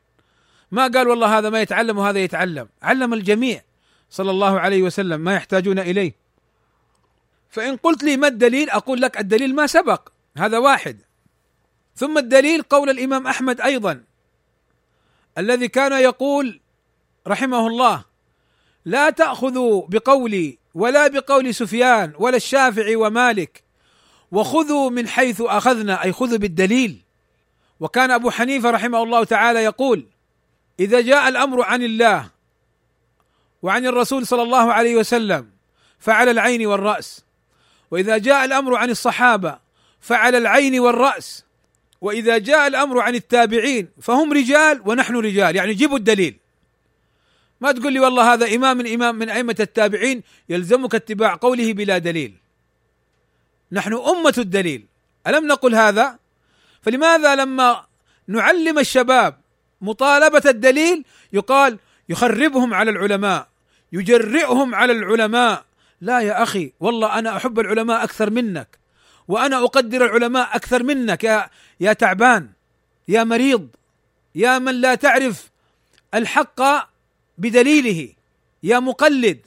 ما 0.71 0.87
قال 0.87 1.09
والله 1.09 1.39
هذا 1.39 1.51
ما 1.51 1.61
يتعلم 1.61 1.99
وهذا 1.99 2.19
يتعلم. 2.19 2.69
علم 2.83 3.15
الجميع 3.15 3.63
صلى 4.11 4.31
الله 4.31 4.61
عليه 4.61 4.83
وسلم 4.83 5.21
ما 5.21 5.35
يحتاجون 5.35 5.79
إليه. 5.79 6.15
فإن 7.51 7.77
قلت 7.77 8.03
لي 8.03 8.17
ما 8.17 8.29
الدليل 8.29 8.71
أقول 8.71 9.01
لك 9.01 9.21
الدليل 9.21 9.55
ما 9.55 9.67
سبق. 9.67 10.09
هذا 10.37 10.59
واحد. 10.59 10.99
ثم 11.97 12.19
الدليل 12.19 12.63
قول 12.63 12.91
الإمام 12.91 13.27
أحمد 13.27 13.61
أيضا. 13.61 14.05
الذي 15.39 15.69
كان 15.69 15.93
يقول 15.93 16.61
رحمه 17.27 17.67
الله 17.67 18.05
لا 18.85 19.11
تأخذوا 19.11 19.87
بقولي 19.89 20.59
ولا 20.75 21.09
بقول 21.09 21.55
سفيان 21.55 22.13
ولا 22.19 22.37
الشافعي 22.37 22.97
ومالك 22.97 23.65
وخذوا 24.33 24.91
من 24.91 25.09
حيث 25.09 25.41
أخذنا 25.41 26.05
أي 26.05 26.13
خذوا 26.13 26.39
بالدليل. 26.39 27.03
وكان 27.81 28.11
أبو 28.11 28.31
حنيفة 28.31 28.71
رحمه 28.71 29.03
الله 29.03 29.25
تعالى 29.25 29.65
يقول 29.65 30.07
إذا 30.81 31.01
جاء 31.01 31.29
الأمر 31.29 31.63
عن 31.63 31.83
الله 31.83 32.31
وعن 33.63 33.87
الرسول 33.87 34.27
صلى 34.27 34.43
الله 34.43 34.73
عليه 34.73 34.97
وسلم 34.97 35.51
فعلى 35.99 36.31
العين 36.31 36.67
والرأس. 36.67 37.25
وإذا 37.91 38.19
جاء 38.19 38.45
الأمر 38.45 38.77
عن 38.77 38.91
الصحابة 38.91 39.59
فعلى 40.01 40.39
العين 40.39 40.81
والرأس. 40.81 41.44
وإذا 42.05 42.39
جاء 42.39 42.67
الأمر 42.67 43.01
عن 43.01 43.15
التابعين 43.15 43.89
فهم 44.03 44.33
رجال 44.33 44.83
ونحن 44.85 45.17
رجال 45.17 45.57
يعني 45.57 45.75
جيبوا 45.75 45.99
الدليل. 45.99 46.37
ما 47.61 47.73
تقول 47.73 47.93
لي 47.93 48.01
والله 48.01 48.33
هذا 48.33 48.55
إمام 48.55 48.77
من 48.77 48.93
إمام 48.93 49.15
من 49.15 49.29
أئمة 49.29 49.57
التابعين 49.61 50.23
يلزمك 50.49 50.95
اتباع 50.95 51.35
قوله 51.35 51.73
بلا 51.73 51.99
دليل. 51.99 52.35
نحن 53.73 53.93
أمة 53.95 54.35
الدليل. 54.39 54.87
ألم 55.27 55.47
نقل 55.47 55.75
هذا؟ 55.75 56.19
فلماذا 56.83 57.35
لما 57.35 57.85
نعلم 58.29 58.79
الشباب 58.79 59.41
مطالبة 59.81 60.43
الدليل 60.47 61.05
يقال 61.33 61.79
يخربهم 62.09 62.75
على 62.75 62.91
العلماء 62.91 63.49
يجرئهم 63.93 64.75
على 64.75 64.93
العلماء؟ 64.93 65.65
لا 66.01 66.21
يا 66.21 66.43
أخي 66.43 66.73
والله 66.81 67.19
أنا 67.19 67.37
أحب 67.37 67.61
العلماء 67.61 68.05
أكثر 68.05 68.31
منك 68.31 68.79
وأنا 69.29 69.57
أقدر 69.65 70.05
العلماء 70.05 70.57
أكثر 70.57 70.83
منك. 70.83 71.25
يا 71.25 71.51
يا 71.81 71.93
تعبان 71.93 72.51
يا 73.09 73.25
مريض 73.25 73.69
يا 74.35 74.59
من 74.59 74.81
لا 74.81 74.95
تعرف 74.95 75.51
الحق 76.15 76.61
بدليله 77.39 78.13
يا 78.63 78.79
مقلد. 78.79 79.41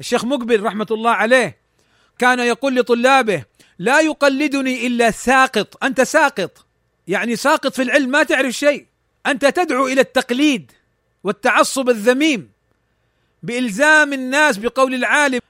الشيخ 0.00 0.24
مقبل 0.24 0.62
رحمة 0.62 0.86
الله 0.90 1.10
عليه 1.10 1.56
كان 2.18 2.38
يقول 2.38 2.76
لطلابه 2.76 3.44
لا 3.78 4.00
يقلدني 4.00 4.86
إلا 4.86 5.10
ساقط. 5.10 5.84
أنت 5.84 6.00
ساقط 6.00 6.66
يعني 7.08 7.36
ساقط 7.36 7.74
في 7.74 7.82
العلم 7.82 8.10
ما 8.10 8.22
تعرف 8.22 8.54
شيء. 8.54 8.86
أنت 9.26 9.46
تدعو 9.46 9.86
إلى 9.86 10.00
التقليد 10.00 10.72
والتعصب 11.24 11.88
الذميم 11.88 12.50
بإلزام 13.42 14.12
الناس 14.12 14.56
بقول 14.58 14.94
العالم 14.94 15.40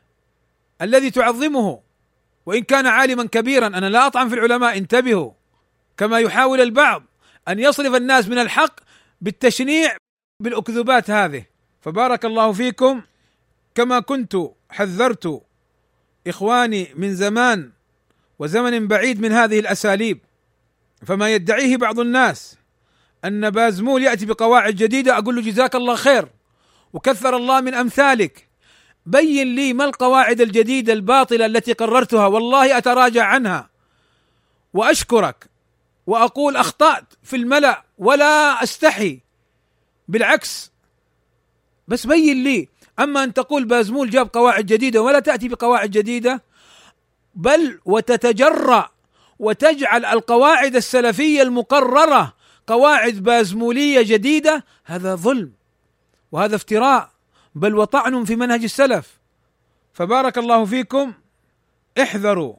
الذي 0.82 1.10
تعظمه. 1.10 1.80
وإن 2.46 2.62
كان 2.62 2.86
عالما 2.86 3.24
كبيرا 3.24 3.66
أنا 3.66 3.86
لا 3.86 4.06
أطعن 4.06 4.28
في 4.28 4.34
العلماء 4.34 4.76
انتبهوا. 4.76 5.32
كما 6.00 6.18
يحاول 6.18 6.60
البعض 6.60 7.02
أن 7.48 7.58
يصرف 7.58 7.94
الناس 7.94 8.28
من 8.28 8.38
الحق 8.38 8.80
بالتشنيع 9.20 9.96
بالأكذوبات 10.40 11.10
هذه. 11.10 11.44
فبارك 11.80 12.24
الله 12.24 12.52
فيكم 12.52 13.02
كما 13.74 14.00
كنت 14.00 14.36
حذرت 14.70 15.42
إخواني 16.26 16.88
من 16.94 17.14
زمان 17.14 17.70
وزمن 18.38 18.88
بعيد 18.88 19.20
من 19.20 19.32
هذه 19.32 19.60
الأساليب. 19.60 20.18
فما 21.06 21.34
يدعيه 21.34 21.76
بعض 21.76 22.00
الناس 22.00 22.56
أن 23.24 23.50
بازمول 23.50 24.02
يأتي 24.02 24.26
بقواعد 24.26 24.74
جديدة 24.74 25.18
أقول 25.18 25.36
له 25.36 25.42
جزاك 25.42 25.74
الله 25.74 25.96
خير 25.96 26.28
وكثر 26.92 27.36
الله 27.36 27.60
من 27.60 27.74
أمثالك. 27.74 28.48
بين 29.06 29.54
لي 29.54 29.72
ما 29.72 29.84
القواعد 29.84 30.40
الجديدة 30.40 30.92
الباطلة 30.92 31.46
التي 31.46 31.72
قررتها 31.72 32.26
والله 32.26 32.78
أتراجع 32.78 33.24
عنها 33.24 33.70
وأشكرك 34.74 35.49
وأقول 36.06 36.56
أخطأت 36.56 37.04
في 37.22 37.36
الملأ 37.36 37.84
ولا 37.98 38.62
أستحي. 38.62 39.20
بالعكس 40.08 40.72
بس 41.88 42.06
بين 42.06 42.44
لي. 42.44 42.68
أما 42.98 43.24
أن 43.24 43.34
تقول 43.34 43.64
بازمول 43.64 44.10
جاب 44.10 44.30
قواعد 44.32 44.66
جديدة 44.66 45.02
ولا 45.02 45.20
تأتي 45.20 45.48
بقواعد 45.48 45.90
جديدة 45.90 46.42
بل 47.34 47.80
وتتجرأ 47.84 48.90
وتجعل 49.38 50.04
القواعد 50.04 50.76
السلفية 50.76 51.42
المقررة 51.42 52.34
قواعد 52.66 53.14
بازمولية 53.14 54.02
جديدة 54.02 54.64
هذا 54.84 55.14
ظلم 55.14 55.52
وهذا 56.32 56.56
افتراء. 56.56 57.10
بل 57.54 57.74
وطعن 57.74 58.24
في 58.24 58.36
منهج 58.36 58.62
السلف. 58.62 59.18
فبارك 59.92 60.38
الله 60.38 60.64
فيكم. 60.64 61.12
احذروا 62.02 62.56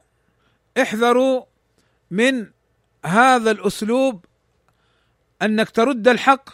احذروا 0.82 1.44
من 2.10 2.46
هذا 3.04 3.50
الأسلوب 3.50 4.24
أنك 5.42 5.70
ترد 5.70 6.08
الحق 6.08 6.50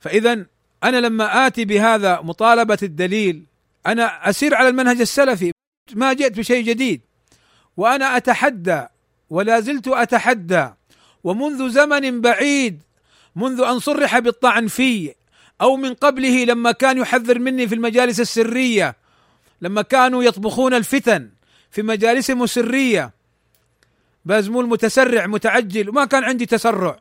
فإذا 0.00 0.46
أنا 0.84 0.96
لما 0.96 1.46
آتي 1.46 1.64
بهذا 1.64 2.20
مطالبة 2.20 2.78
الدليل 2.82 3.44
أنا 3.86 4.30
أسير 4.30 4.54
على 4.54 4.68
المنهج 4.68 5.00
السلفي 5.00 5.52
ما 5.94 6.12
جئت 6.12 6.38
بشيء 6.38 6.64
جديد 6.64 7.00
وأنا 7.76 8.16
أتحدى 8.16 8.86
ولا 9.30 9.60
زلت 9.60 9.88
أتحدى 9.88 10.70
ومنذ 11.24 11.68
زمن 11.68 12.20
بعيد 12.20 12.82
منذ 13.36 13.60
أن 13.60 13.78
صرح 13.78 14.18
بالطعن 14.18 14.66
في 14.66 15.14
أو 15.60 15.76
من 15.76 15.94
قبله 15.94 16.44
لما 16.44 16.72
كان 16.72 16.98
يحذر 16.98 17.38
مني 17.38 17.68
في 17.68 17.74
المجالس 17.74 18.20
السرية 18.20 18.96
لما 19.60 19.82
كانوا 19.82 20.22
يطبخون 20.22 20.74
الفتن 20.74 21.30
في 21.70 21.82
مجالسهم 21.82 22.42
السرية 22.42 23.12
بازمول 24.24 24.68
متسرع 24.68 25.26
متعجل 25.26 25.88
وما 25.88 26.04
كان 26.04 26.24
عندي 26.24 26.46
تسرع. 26.46 26.98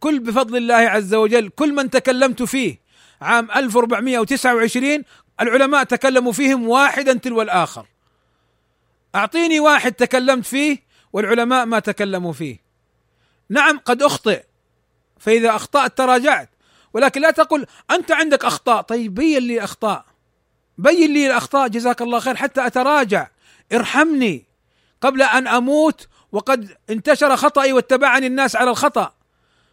كل 0.00 0.18
بفضل 0.18 0.56
الله 0.56 0.74
عز 0.74 1.14
وجل 1.14 1.48
كل 1.48 1.72
من 1.74 1.90
تكلمت 1.90 2.42
فيه 2.42 2.80
عام 3.20 3.50
1429 3.50 5.04
العلماء 5.40 5.84
تكلموا 5.84 6.32
فيهم 6.32 6.68
واحدا 6.68 7.12
تلو 7.12 7.42
الآخر. 7.42 7.86
أعطيني 9.14 9.60
واحد 9.60 9.92
تكلمت 9.92 10.46
فيه 10.46 10.78
والعلماء 11.12 11.66
ما 11.66 11.78
تكلموا 11.78 12.32
فيه. 12.32 12.58
نعم 13.50 13.78
قد 13.78 14.02
أخطئ 14.02 14.42
فإذا 15.18 15.56
أخطأت 15.56 15.98
تراجعت. 15.98 16.48
ولكن 16.94 17.20
لا 17.20 17.30
تقل 17.30 17.66
أنت 17.90 18.12
عندك 18.12 18.44
أخطاء. 18.44 18.82
طيب 18.82 19.14
بين 19.14 19.42
لي 19.42 19.64
أخطاء. 19.64 20.04
بين 20.78 21.12
لي 21.12 21.26
الأخطاء 21.26 21.68
جزاك 21.68 22.02
الله 22.02 22.20
خير 22.20 22.36
حتى 22.36 22.66
أتراجع. 22.66 23.28
ارحمني 23.72 24.44
قبل 25.00 25.22
أن 25.22 25.46
أموت 25.46 26.08
وقد 26.32 26.76
انتشر 26.90 27.36
خطأي 27.36 27.72
واتبعني 27.72 28.26
الناس 28.26 28.56
على 28.56 28.70
الخطأ. 28.70 29.12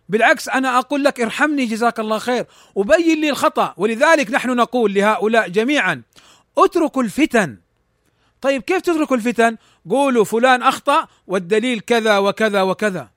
بالعكس 0.09 0.49
أنا 0.49 0.77
أقول 0.77 1.03
لك 1.03 1.21
ارحمني 1.21 1.65
جزاك 1.65 1.99
الله 1.99 2.19
خير 2.19 2.45
وبين 2.75 3.21
لي 3.21 3.29
الخطأ. 3.29 3.73
ولذلك 3.77 4.31
نحن 4.31 4.49
نقول 4.49 4.93
لهؤلاء 4.93 5.47
جميعا 5.47 6.01
اتركوا 6.57 7.03
الفتن. 7.03 7.57
طيب 8.41 8.61
كيف 8.61 8.81
تتركوا 8.81 9.15
الفتن؟ 9.17 9.57
قولوا 9.89 10.23
فلان 10.23 10.63
أخطأ 10.63 11.07
والدليل 11.27 11.79
كذا 11.79 12.17
وكذا 12.17 12.61
وكذا. 12.61 13.09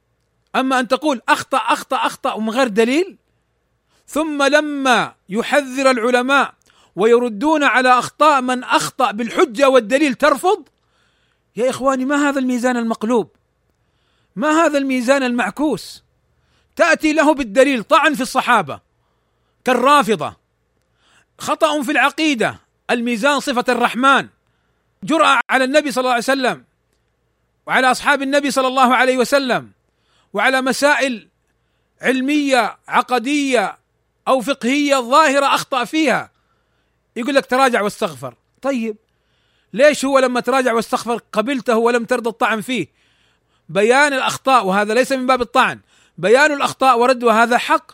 أما 0.57 0.81
أن 0.81 0.89
تقول 0.89 1.21
أخطأ 1.29 1.59
أخطأ 1.59 1.97
أخطأ 1.97 2.33
ومن 2.33 2.51
غير 2.51 2.69
دليل؟ 2.69 3.17
ثم 4.07 4.43
لما 4.43 5.15
يحذر 5.29 5.91
العلماء 5.91 6.55
ويردون 6.97 7.65
على 7.65 7.99
أخطاء 7.99 8.41
من 8.41 8.65
أخطأ 8.65 9.11
بالحجة 9.11 9.69
والدليل 9.69 10.15
ترفض 10.15 10.69
يا 11.57 11.71
إخواني 11.71 12.05
ما 12.05 12.29
هذا 12.29 12.39
الميزان 12.39 12.77
المقلوب؟ 12.77 13.31
ما 14.37 14.51
هذا 14.51 14.79
الميزان 14.79 15.23
المعكوس؟ 15.23 16.05
تأتي 16.77 17.13
له 17.13 17.35
بالدليل 17.35 17.83
طعن 17.83 18.15
في 18.15 18.21
الصحابة 18.21 18.81
كالرافضة. 19.65 20.37
خطأ 21.39 21.83
في 21.83 21.93
العقيدة 21.93 22.61
الميزان 22.91 23.41
صفة 23.41 23.65
الرحمن. 23.69 24.29
جرأة 25.03 25.41
على 25.51 25.65
النبي 25.65 25.91
صلى 25.93 26.03
الله 26.03 26.11
عليه 26.11 26.23
وسلم 26.23 26.65
وعلى 27.67 27.91
أصحاب 27.91 28.23
النبي 28.23 28.51
صلى 28.51 28.67
الله 28.67 28.95
عليه 28.95 29.19
وسلم 29.19 29.71
وعلى 30.33 30.63
مسائل 30.63 31.29
علمية 32.03 32.79
عقدية 32.89 33.79
أو 34.29 34.41
فقهية 34.41 34.97
ظاهرة 34.97 35.55
أخطأ 35.55 35.85
فيها. 35.85 36.31
يقول 37.17 37.35
لك 37.35 37.47
تراجع 37.47 37.83
واستغفر. 37.83 38.35
طيب 38.63 38.97
ليش 39.73 40.05
هو 40.05 40.19
لما 40.19 40.41
تراجع 40.41 40.73
واستغفر 40.73 41.21
قبلته 41.33 41.77
ولم 41.77 42.05
ترضى 42.05 42.31
الطعن 42.31 42.61
فيه؟ 42.61 42.87
بيان 43.69 44.13
الأخطاء 44.13 44.67
وهذا 44.67 44.95
ليس 44.95 45.13
من 45.13 45.27
باب 45.27 45.41
الطعن. 45.41 45.81
بيان 46.19 46.53
الأخطاء 46.53 46.99
وردها 46.99 47.43
هذا 47.43 47.59
حق. 47.59 47.93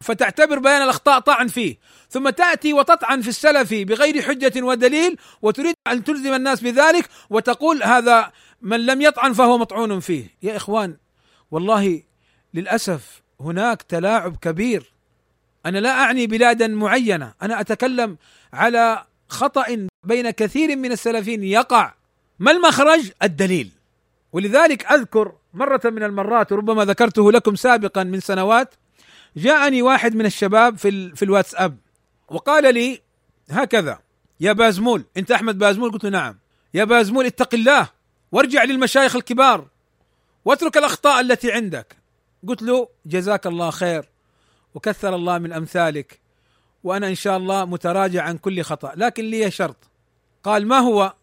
فتعتبر 0.00 0.58
بيان 0.58 0.82
الأخطاء 0.82 1.18
طعن 1.20 1.48
فيه. 1.48 1.78
ثم 2.10 2.30
تأتي 2.30 2.72
وتطعن 2.72 3.20
في 3.20 3.28
السلف 3.28 3.74
بغير 3.74 4.22
حجة 4.22 4.62
ودليل 4.62 5.18
وتريد 5.42 5.74
أن 5.88 6.04
تلزم 6.04 6.34
الناس 6.34 6.60
بذلك 6.60 7.08
وتقول 7.30 7.82
هذا 7.82 8.32
من 8.62 8.86
لم 8.86 9.02
يطعن 9.02 9.32
فهو 9.32 9.58
مطعون 9.58 10.00
فيه. 10.00 10.36
يا 10.42 10.56
إخوان 10.56 10.96
والله 11.50 12.02
للأسف 12.54 13.22
هناك 13.40 13.82
تلاعب 13.82 14.36
كبير. 14.36 14.92
أنا 15.66 15.78
لا 15.78 15.90
أعني 15.90 16.26
بلادا 16.26 16.66
معينة. 16.66 17.34
أنا 17.42 17.60
أتكلم 17.60 18.16
على 18.52 19.04
خطأ 19.28 19.88
بين 20.06 20.30
كثير 20.30 20.76
من 20.76 20.92
السلفيين 20.92 21.44
يقع. 21.44 21.94
ما 22.38 22.50
المخرج؟ 22.50 23.10
الدليل. 23.22 23.70
ولذلك 24.32 24.86
أذكر 24.92 25.32
مرة 25.54 25.80
من 25.84 26.02
المرات 26.02 26.52
وربما 26.52 26.84
ذكرته 26.84 27.32
لكم 27.32 27.56
سابقا 27.56 28.04
من 28.04 28.20
سنوات 28.20 28.74
جاءني 29.36 29.82
واحد 29.82 30.14
من 30.14 30.26
الشباب 30.26 30.78
في 30.78 31.16
في 31.16 31.24
الواتساب 31.24 31.76
وقال 32.28 32.74
لي 32.74 33.00
هكذا 33.50 33.98
يا 34.40 34.52
بازمول 34.52 35.04
أنت 35.16 35.30
أحمد 35.30 35.58
بازمول؟ 35.58 35.92
قلت 35.92 36.04
له 36.04 36.10
نعم. 36.10 36.38
يا 36.74 36.84
بازمول 36.84 37.26
اتق 37.26 37.54
الله 37.54 37.88
وارجع 38.32 38.64
للمشايخ 38.64 39.16
الكبار 39.16 39.66
واترك 40.44 40.76
الأخطاء 40.76 41.20
التي 41.20 41.52
عندك. 41.52 41.96
قلت 42.48 42.62
له 42.62 42.88
جزاك 43.06 43.46
الله 43.46 43.70
خير 43.70 44.08
وكثر 44.74 45.14
الله 45.14 45.38
من 45.38 45.52
أمثالك 45.52 46.20
وأنا 46.84 47.08
إن 47.08 47.14
شاء 47.14 47.36
الله 47.36 47.64
متراجع 47.64 48.22
عن 48.22 48.38
كل 48.38 48.62
خطأ 48.62 48.92
لكن 48.96 49.24
لي 49.24 49.50
شرط. 49.50 49.76
قال 50.46 50.66
ما 50.66 50.78
هو؟ 50.78 51.14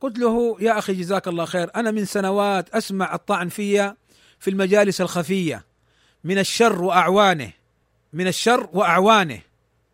قلت 0.00 0.18
له 0.18 0.56
يا 0.60 0.78
أخي 0.78 0.94
جزاك 0.94 1.28
الله 1.28 1.44
خير 1.44 1.70
أنا 1.76 1.90
من 1.90 2.04
سنوات 2.04 2.68
أسمع 2.74 3.14
الطعن 3.14 3.48
في 3.48 3.94
في 4.38 4.50
المجالس 4.50 5.00
الخفية. 5.00 5.64
من 6.24 6.38
الشر 6.38 6.82
وأعوانه 6.82 7.52
من 8.12 8.26
الشر 8.26 8.68
وأعوانه 8.72 9.40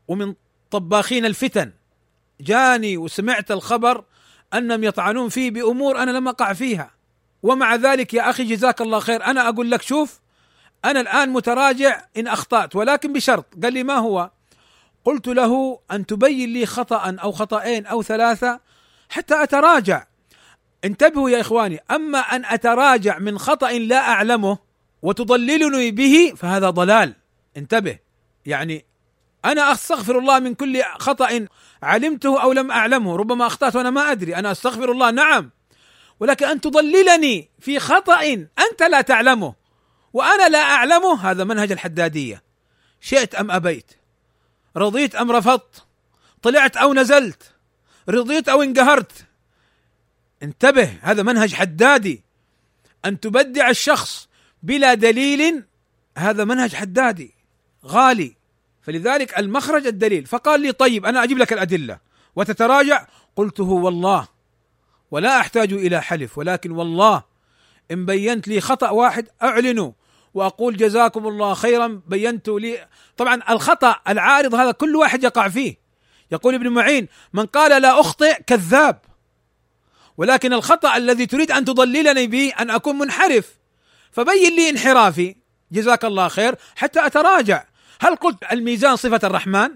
ومن 0.09 0.35
طباخين 0.71 1.27
الفتن. 1.27 1.73
جاني 2.41 2.97
وسمعت 2.97 3.51
الخبر 3.51 4.05
أنهم 4.55 4.85
يطعنون 4.85 5.29
فيه 5.29 5.51
بأمور 5.51 6.03
أنا 6.03 6.11
لم 6.11 6.29
أقع 6.29 6.53
فيها. 6.53 6.91
ومع 7.43 7.75
ذلك 7.75 8.15
يا 8.15 8.31
أخي 8.31 8.45
جزاك 8.45 8.81
الله 8.81 9.01
خير 9.01 9.25
أنا 9.25 9.49
أقول 9.49 9.71
لك 9.71 9.83
شوف 9.83 10.21
أنا 10.85 11.01
الآن 11.01 11.29
متراجع 11.29 12.05
إن 12.17 12.27
أخطأت 12.27 12.77
ولكن 12.77 13.13
بشرط. 13.13 13.47
قال 13.63 13.73
لي 13.73 13.83
ما 13.83 13.95
هو؟ 13.95 14.31
قلت 15.05 15.29
له 15.29 15.81
أن 15.91 16.07
تبين 16.07 16.53
لي 16.53 16.67
خطأ 16.67 17.17
أو 17.23 17.33
خطأين 17.33 17.87
أو 17.87 18.03
ثلاثة 18.03 18.61
حتى 19.09 19.43
أتراجع. 19.43 20.07
انتبهوا 20.85 21.31
يا 21.31 21.41
إخواني 21.41 21.81
أما 21.91 22.19
أن 22.19 22.45
أتراجع 22.45 23.19
من 23.19 23.39
خطأ 23.39 23.73
لا 23.73 23.99
أعلمه 23.99 24.59
وتضللني 25.03 25.91
به 25.91 26.33
فهذا 26.37 26.71
ضلال. 26.71 27.15
انتبه. 27.57 27.99
يعني 28.47 28.85
أنا 29.45 29.73
أستغفر 29.73 30.19
الله 30.19 30.39
من 30.39 30.55
كل 30.55 30.83
خطأ 30.83 31.47
علمته 31.83 32.43
أو 32.43 32.53
لم 32.53 32.71
أعلمه 32.71 33.17
ربما 33.17 33.47
أخطأت 33.47 33.77
وأنا 33.77 33.91
ما 33.91 34.13
أدري. 34.13 34.37
أنا 34.37 34.53
أستغفر 34.53 34.93
الله 34.93 35.11
نعم. 35.11 35.51
ولكن 36.21 36.47
أن 36.47 36.61
تضللني 36.61 37.51
في 37.61 37.79
خطأ 37.79 38.25
أنت 38.59 38.83
لا 38.91 39.01
تعلمه 39.01 39.55
وأنا 40.13 40.49
لا 40.49 40.59
أعلمه 40.59 41.31
هذا 41.31 41.45
منهج 41.45 41.73
الحدادية. 41.73 42.43
شئت 43.01 43.35
أم 43.35 43.51
أبيت؟ 43.51 43.98
رضيت 44.77 45.15
أم 45.15 45.33
رفضت؟ 45.33 45.85
طلعت 46.43 46.77
أو 46.77 46.95
نزلت؟ 46.95 47.43
رضيت 48.09 48.49
أو 48.49 48.63
انقهرت؟ 48.63 49.13
انتبه 50.43 50.99
هذا 51.03 51.23
منهج 51.23 51.55
حدادي. 51.55 52.23
أن 53.05 53.21
تبدع 53.21 53.71
الشخص 53.71 54.29
بلا 54.63 54.95
دليل 54.95 55.65
هذا 56.19 56.45
منهج 56.45 56.75
حدادي 56.75 57.35
غالي. 57.87 58.37
فلذلك 58.83 59.39
المخرج 59.39 59.87
الدليل. 59.87 60.27
فقال 60.27 60.61
لي 60.61 60.73
طيب 60.73 61.07
أنا 61.07 61.25
أجيب 61.25 61.39
لك 61.39 61.53
الأدلة 61.53 61.99
وتتراجع. 62.37 63.07
قلت 63.37 63.61
هو 63.61 63.85
والله 63.85 64.29
ولا 65.11 65.41
أحتاج 65.41 65.73
إلى 65.73 66.03
حلف 66.03 66.39
ولكن 66.39 66.71
والله 66.71 67.23
إن 67.91 68.07
بينت 68.07 68.49
لي 68.49 68.61
خطأ 68.61 68.91
واحد 68.91 69.29
اعلنه 69.43 69.95
وأقول 70.35 70.77
جزاكم 70.77 71.27
الله 71.27 71.55
خيرا 71.55 72.01
بينت 72.07 72.49
لي. 72.49 72.87
طبعا 73.17 73.41
الخطأ 73.51 74.01
العارض 74.09 74.55
هذا 74.55 74.71
كل 74.71 74.97
واحد 74.97 75.25
يقع 75.25 75.49
فيه. 75.49 75.77
يقول 76.33 76.55
ابن 76.55 76.69
معين 76.69 77.09
من 77.33 77.47
قال 77.47 77.83
لا 77.83 78.01
أخطئ 78.01 78.43
كذاب. 78.43 79.01
ولكن 80.17 80.53
الخطأ 80.53 80.97
الذي 80.97 81.27
تريد 81.27 81.51
أن 81.51 81.65
تضللني 81.65 82.27
به 82.27 82.53
أن 82.61 82.71
أكون 82.71 82.99
منحرف. 82.99 83.55
فبين 84.13 84.57
لي 84.57 84.71
انحرافي. 84.71 85.37
جزاك 85.73 86.05
الله 86.05 86.29
خير. 86.29 86.55
حتى 86.77 87.07
أتراجع. 87.07 87.65
هل 88.01 88.17
قلت 88.17 88.39
الميزان 88.53 88.97
صفة 88.97 89.21
الرحمن؟ 89.25 89.69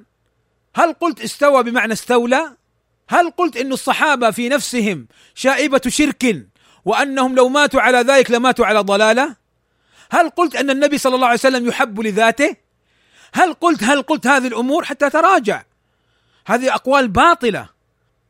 هل 0.76 0.92
قلت 0.92 1.20
استوى 1.20 1.62
بمعنى 1.62 1.92
استولى؟ 1.92 2.56
هل 3.08 3.30
قلت 3.30 3.56
إن 3.56 3.72
الصحابة 3.72 4.30
في 4.30 4.48
نفسهم 4.48 5.06
شائبة 5.34 5.80
شرك 5.88 6.46
وأنهم 6.84 7.34
لو 7.34 7.48
ماتوا 7.48 7.80
على 7.80 7.98
ذلك 7.98 8.30
لماتوا 8.30 8.66
على 8.66 8.80
ضلالة؟ 8.80 9.36
هل 10.12 10.30
قلت 10.30 10.56
أن 10.56 10.70
النبي 10.70 10.98
صلى 10.98 11.14
الله 11.14 11.26
عليه 11.26 11.38
وسلم 11.38 11.68
يحب 11.68 12.00
لذاته؟ 12.00 12.56
هل 13.34 13.54
قلت 13.54 13.84
هل 13.84 14.02
قلت 14.02 14.26
هذه 14.26 14.46
الأمور 14.46 14.84
حتى 14.84 15.10
تراجع 15.10 15.62
هذه 16.46 16.74
أقوال 16.74 17.08
باطلة. 17.08 17.68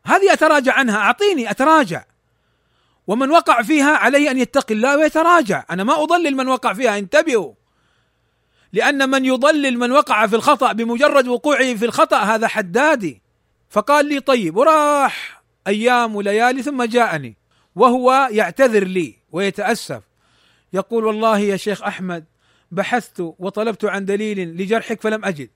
هذه 0.07 0.33
أتراجع 0.33 0.72
عنها. 0.72 0.97
أعطيني 0.97 1.51
أتراجع. 1.51 2.05
ومن 3.07 3.30
وقع 3.30 3.62
فيها 3.62 3.97
عليه 3.97 4.30
أن 4.30 4.39
يتقي 4.39 4.74
الله 4.74 4.97
ويتراجع. 4.97 5.64
أنا 5.70 5.85
ما 5.85 6.03
أضلل 6.03 6.37
من 6.37 6.49
وقع 6.49 6.72
فيها 6.72 6.99
انتبهوا. 6.99 7.53
لأن 8.72 9.11
من 9.11 9.24
يضلل 9.24 9.78
من 9.78 9.93
وقع 9.93 10.26
في 10.26 10.37
الخطأ 10.37 10.72
بمجرد 10.72 11.28
وقوعه 11.28 11.74
في 11.74 11.85
الخطأ 11.85 12.18
هذا 12.18 12.49
حدادي. 12.49 13.22
فقال 13.70 14.07
لي 14.07 14.20
طيب 14.20 14.57
وراح 14.57 15.43
أيام 15.66 16.16
وليالي 16.16 16.62
ثم 16.62 16.83
جاءني 16.83 17.37
وهو 17.76 18.28
يعتذر 18.30 18.85
لي 18.85 19.14
ويتأسف. 19.33 20.11
يقول 20.73 21.05
والله 21.05 21.39
يا 21.39 21.57
شيخ 21.57 21.83
أحمد 21.83 22.25
بحثت 22.70 23.20
وطلبت 23.20 23.85
عن 23.85 24.05
دليل 24.05 24.57
لجرحك 24.57 25.01
فلم 25.01 25.25
أجد. 25.25 25.51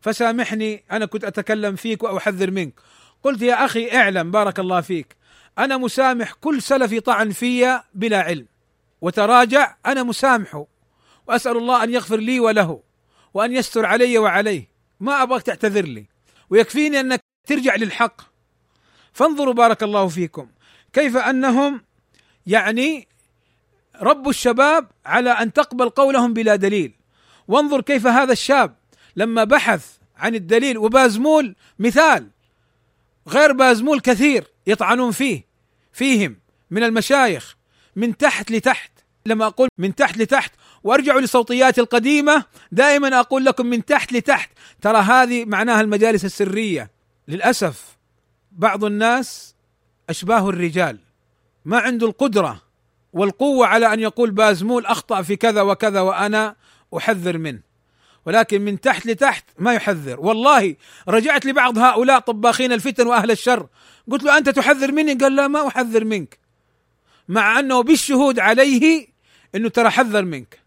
فسامحني 0.00 0.84
أنا 0.92 1.06
كنت 1.06 1.24
أتكلم 1.24 1.76
فيك 1.76 2.02
وأحذر 2.02 2.50
منك. 2.50 2.74
قلت 3.22 3.42
يا 3.42 3.64
أخي 3.64 3.96
اعلم 3.96 4.30
بارك 4.30 4.58
الله 4.58 4.80
فيك. 4.80 5.16
أنا 5.58 5.76
مسامح 5.76 6.32
كل 6.32 6.62
سلفي 6.62 7.00
طعن 7.00 7.30
في 7.30 7.80
بلا 7.94 8.20
علم. 8.20 8.46
وتراجع 9.00 9.76
أنا 9.86 10.02
مسامحه 10.02 10.66
وأسأل 11.26 11.56
الله 11.56 11.84
أن 11.84 11.90
يغفر 11.90 12.16
لي 12.16 12.40
وله 12.40 12.82
وأن 13.34 13.52
يستر 13.52 13.86
علي 13.86 14.18
وعليه. 14.18 14.68
ما 15.00 15.22
أبغاك 15.22 15.42
تعتذر 15.42 15.84
لي. 15.84 16.06
ويكفيني 16.50 17.00
أنك 17.00 17.20
ترجع 17.46 17.74
للحق. 17.76 18.20
فانظروا 19.12 19.54
بارك 19.54 19.82
الله 19.82 20.08
فيكم. 20.08 20.48
كيف 20.92 21.16
أنهم 21.16 21.84
يعني 22.46 23.08
رب 24.02 24.28
الشباب 24.28 24.90
على 25.06 25.30
أن 25.30 25.52
تقبل 25.52 25.88
قولهم 25.88 26.32
بلا 26.32 26.56
دليل. 26.56 26.92
وانظر 27.48 27.80
كيف 27.80 28.06
هذا 28.06 28.32
الشاب 28.32 28.74
لما 29.16 29.44
بحث 29.44 29.86
عن 30.16 30.34
الدليل 30.34 30.78
وبازمول 30.78 31.56
مثال 31.78 32.28
غير 33.28 33.52
بازمول 33.52 34.00
كثير 34.00 34.44
يطعنون 34.66 35.10
فيه 35.10 35.44
فيهم 35.92 36.36
من 36.70 36.82
المشايخ 36.82 37.56
من 37.96 38.16
تحت 38.16 38.50
لتحت. 38.50 38.90
لما 39.26 39.46
أقول 39.46 39.68
من 39.78 39.94
تحت 39.94 40.18
لتحت 40.18 40.52
وارجعوا 40.84 41.20
لصوتياتي 41.20 41.80
القديمة 41.80 42.44
دائما 42.72 43.20
أقول 43.20 43.44
لكم 43.44 43.66
من 43.66 43.84
تحت 43.84 44.12
لتحت. 44.12 44.50
ترى 44.80 44.98
هذه 44.98 45.44
معناها 45.44 45.80
المجالس 45.80 46.24
السرية. 46.24 46.90
للأسف 47.28 47.96
بعض 48.52 48.84
الناس 48.84 49.54
أشباه 50.10 50.48
الرجال 50.48 50.98
ما 51.64 51.78
عنده 51.78 52.06
القدرة 52.06 52.62
والقوة 53.14 53.66
على 53.66 53.92
أن 53.92 54.00
يقول 54.00 54.30
بازمول 54.30 54.86
أخطأ 54.86 55.22
في 55.22 55.36
كذا 55.36 55.62
وكذا 55.62 56.00
وأنا 56.00 56.56
أحذر 56.96 57.38
منه. 57.38 57.60
ولكن 58.26 58.60
من 58.60 58.80
تحت 58.80 59.06
لتحت 59.06 59.44
ما 59.58 59.74
يحذر. 59.74 60.20
والله 60.20 60.76
رجعت 61.08 61.46
لبعض 61.46 61.78
هؤلاء 61.78 62.18
طباخين 62.18 62.72
الفتن 62.72 63.06
وأهل 63.06 63.30
الشر. 63.30 63.66
قلت 64.10 64.22
له 64.22 64.38
أنت 64.38 64.48
تحذر 64.48 64.92
مني؟ 64.92 65.14
قال 65.14 65.36
لا 65.36 65.48
ما 65.48 65.68
أحذر 65.68 66.04
منك. 66.04 66.38
مع 67.28 67.58
أنه 67.58 67.82
بالشهود 67.82 68.38
عليه 68.38 69.08
إنه 69.54 69.68
ترى 69.68 69.90
حذر 69.90 70.24
منك. 70.24 70.60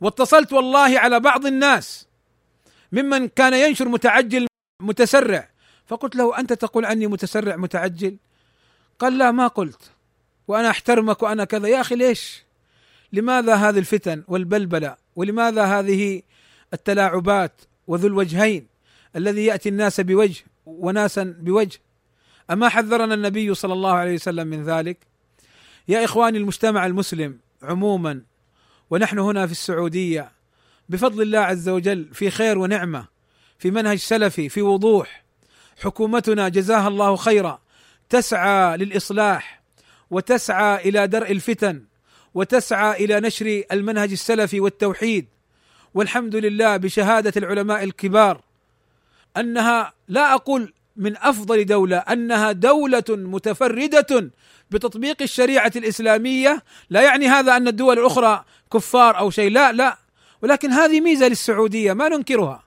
واتصلت 0.00 0.52
والله 0.52 0.98
على 0.98 1.20
بعض 1.20 1.46
الناس 1.46 2.06
ممن 2.92 3.28
كان 3.28 3.54
ينشر 3.54 3.88
متعجل 3.88 4.46
متسرع. 4.82 5.48
فقلت 5.86 6.16
له 6.16 6.38
أنت 6.38 6.52
تقول 6.52 6.84
عني 6.84 7.06
متسرع 7.06 7.56
متعجل؟ 7.56 8.16
قال 8.98 9.18
لا 9.18 9.30
ما 9.30 9.46
قلت. 9.46 9.91
وأنا 10.48 10.70
أحترمك 10.70 11.22
وأنا 11.22 11.44
كذا. 11.44 11.68
يا 11.68 11.80
أخي 11.80 11.94
ليش؟ 11.94 12.44
لماذا 13.12 13.54
هذه 13.54 13.78
الفتن 13.78 14.24
والبلبلة؟ 14.28 14.96
ولماذا 15.16 15.64
هذه 15.64 16.22
التلاعبات 16.74 17.52
وذو 17.86 18.08
الوجهين 18.08 18.66
الذي 19.16 19.44
يأتي 19.44 19.68
الناس 19.68 20.00
بوجه 20.00 20.44
وناسا 20.66 21.36
بوجه؟ 21.38 21.78
أما 22.50 22.68
حذرنا 22.68 23.14
النبي 23.14 23.54
صلى 23.54 23.72
الله 23.72 23.92
عليه 23.92 24.14
وسلم 24.14 24.46
من 24.46 24.64
ذلك؟ 24.64 25.06
يا 25.88 26.04
إخواني 26.04 26.38
المجتمع 26.38 26.86
المسلم 26.86 27.38
عموما 27.62 28.22
ونحن 28.90 29.18
هنا 29.18 29.46
في 29.46 29.52
السعودية 29.52 30.32
بفضل 30.88 31.22
الله 31.22 31.38
عز 31.38 31.68
وجل 31.68 32.08
في 32.12 32.30
خير 32.30 32.58
ونعمة 32.58 33.06
في 33.58 33.70
منهج 33.70 33.98
سلفي 33.98 34.48
في 34.48 34.62
وضوح 34.62 35.24
حكومتنا 35.82 36.48
جزاها 36.48 36.88
الله 36.88 37.16
خيرا 37.16 37.60
تسعى 38.08 38.76
للإصلاح 38.76 39.61
وتسعى 40.12 40.88
إلى 40.88 41.06
درء 41.06 41.32
الفتن 41.32 41.84
وتسعى 42.34 43.04
إلى 43.04 43.20
نشر 43.20 43.62
المنهج 43.72 44.12
السلفي 44.12 44.60
والتوحيد. 44.60 45.26
والحمد 45.94 46.36
لله 46.36 46.76
بشهادة 46.76 47.32
العلماء 47.36 47.84
الكبار. 47.84 48.40
أنها 49.36 49.92
لا 50.08 50.34
أقول 50.34 50.72
من 50.96 51.16
أفضل 51.16 51.66
دولة 51.66 51.96
أنها 51.96 52.52
دولة 52.52 53.04
متفردة 53.08 54.30
بتطبيق 54.70 55.22
الشريعة 55.22 55.72
الإسلامية. 55.76 56.62
لا 56.90 57.02
يعني 57.02 57.28
هذا 57.28 57.56
أن 57.56 57.68
الدول 57.68 57.98
الأخرى 57.98 58.44
كفار 58.72 59.18
أو 59.18 59.30
شيء 59.30 59.50
لا 59.50 59.72
لا. 59.72 59.98
ولكن 60.42 60.70
هذه 60.70 61.00
ميزة 61.00 61.28
للسعودية 61.28 61.92
ما 61.92 62.08
ننكرها. 62.08 62.62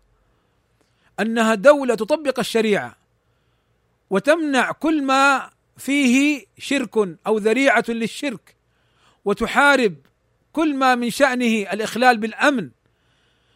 أنها 1.19 1.55
دولة 1.55 1.95
تطبق 1.95 2.39
الشريعة 2.39 2.95
وتمنع 4.09 4.71
كل 4.71 5.03
ما 5.03 5.54
فيه 5.77 6.45
شرك 6.57 7.17
أو 7.27 7.37
ذريعة 7.37 7.83
للشرك 7.89 8.55
وتحارب 9.25 9.95
كل 10.53 10.75
ما 10.75 10.95
من 10.95 11.09
شأنه 11.09 11.73
الإخلال 11.73 12.17
بالأمن. 12.17 12.69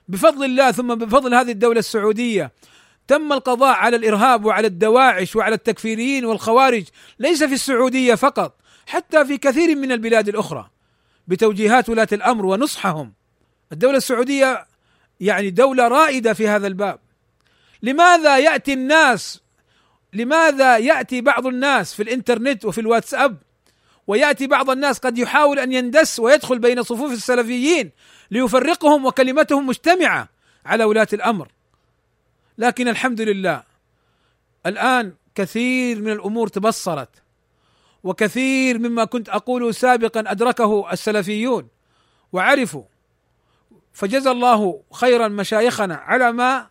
بفضل 0.08 0.46
الله 0.46 0.72
ثم 0.72 0.96
بفضل 0.96 1.34
هذه 1.34 1.52
الدولة 1.52 1.80
السعودية 1.80 2.52
تم 3.08 3.34
القضاء 3.34 3.76
على 3.76 3.96
الإرهاب 3.96 4.46
وعلى 4.46 4.68
الدواعش 4.68 5.36
وعلى 5.36 5.56
التكفيريين 5.56 6.26
والخوارج 6.26 6.84
ليس 7.20 7.44
في 7.44 7.54
السعودية 7.54 8.16
فقط 8.16 8.62
حتى 8.88 9.26
في 9.26 9.38
كثير 9.38 9.76
من 9.76 9.92
البلاد 9.92 10.30
الأخرى 10.30 10.70
بتوجيهات 11.28 11.90
ولاة 11.90 12.08
الأمر 12.12 12.46
ونصحهم. 12.46 13.14
الدولة 13.72 13.98
السعودية 13.98 14.68
يعني 15.20 15.50
دولة 15.50 15.88
رائدة 15.88 16.34
في 16.34 16.48
هذا 16.48 16.68
الباب. 16.68 17.00
لماذا 17.82 18.38
يأتي 18.38 18.74
الناس 18.74 19.42
لماذا 20.14 20.78
يأتي 20.78 21.22
بعض 21.22 21.47
الناس 21.47 21.93
في 21.93 22.03
الإنترنت 22.03 22.66
وفي 22.66 22.82
الواتساب؟ 22.82 23.38
ويأتي 24.07 24.47
بعض 24.47 24.70
الناس 24.70 24.99
قد 24.99 25.18
يحاول 25.18 25.60
أن 25.60 25.74
يندس 25.74 26.20
ويدخل 26.20 26.60
بين 26.60 26.84
صفوف 26.84 27.12
السلفيين 27.12 27.91
ليفرقهم 28.32 29.05
وكلمتهم 29.05 29.68
مجتمعة 29.68 30.30
على 30.66 30.84
ولاة 30.84 31.07
الأمر. 31.14 31.47
لكن 32.57 32.88
الحمد 32.88 33.22
لله 33.22 33.64
الآن 34.66 35.14
كثير 35.36 36.01
من 36.01 36.12
الأمور 36.12 36.47
تبصرت 36.47 37.10
وكثير 38.03 38.80
مما 38.80 39.05
كنت 39.05 39.30
أقوله 39.30 39.72
سابقا 39.72 40.24
أدركه 40.28 40.91
السلفيون 40.93 41.68
وعرفوا. 42.34 42.84
فجزى 43.93 44.32
الله 44.32 44.84
خيرا 44.93 45.28
مشايخنا 45.28 45.95
على 45.95 46.32
ما 46.32 46.68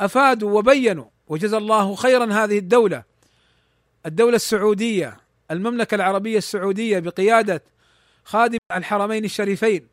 أفادوا 0.00 0.58
وبينوا. 0.58 1.04
وجزى 1.30 1.56
الله 1.56 1.94
خيرا 1.94 2.32
هذه 2.32 2.58
الدولة. 2.58 3.02
الدولة 4.06 4.36
السعودية 4.36 5.16
المملكة 5.50 5.94
العربية 5.94 6.38
السعودية 6.38 6.98
بقيادة 6.98 7.62
خادم 8.24 8.58
الحرمين 8.72 9.24
الشريفين 9.24 9.86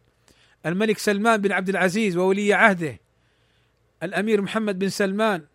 الملك 0.66 0.98
سلمان 0.98 1.42
بن 1.42 1.52
عبد 1.52 1.70
العزيز 1.70 2.18
وولي 2.18 2.54
عهده 2.54 3.00
الأمير 4.04 4.42
محمد 4.42 4.80
بن 4.80 4.90
سلمان 4.90 5.46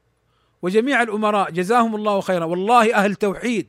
وجميع 0.62 1.02
الأمراء 1.02 1.50
جزاهم 1.50 1.94
الله 1.94 2.20
خيرا. 2.20 2.44
والله 2.44 2.94
أهل 2.94 3.14
توحيد 3.14 3.68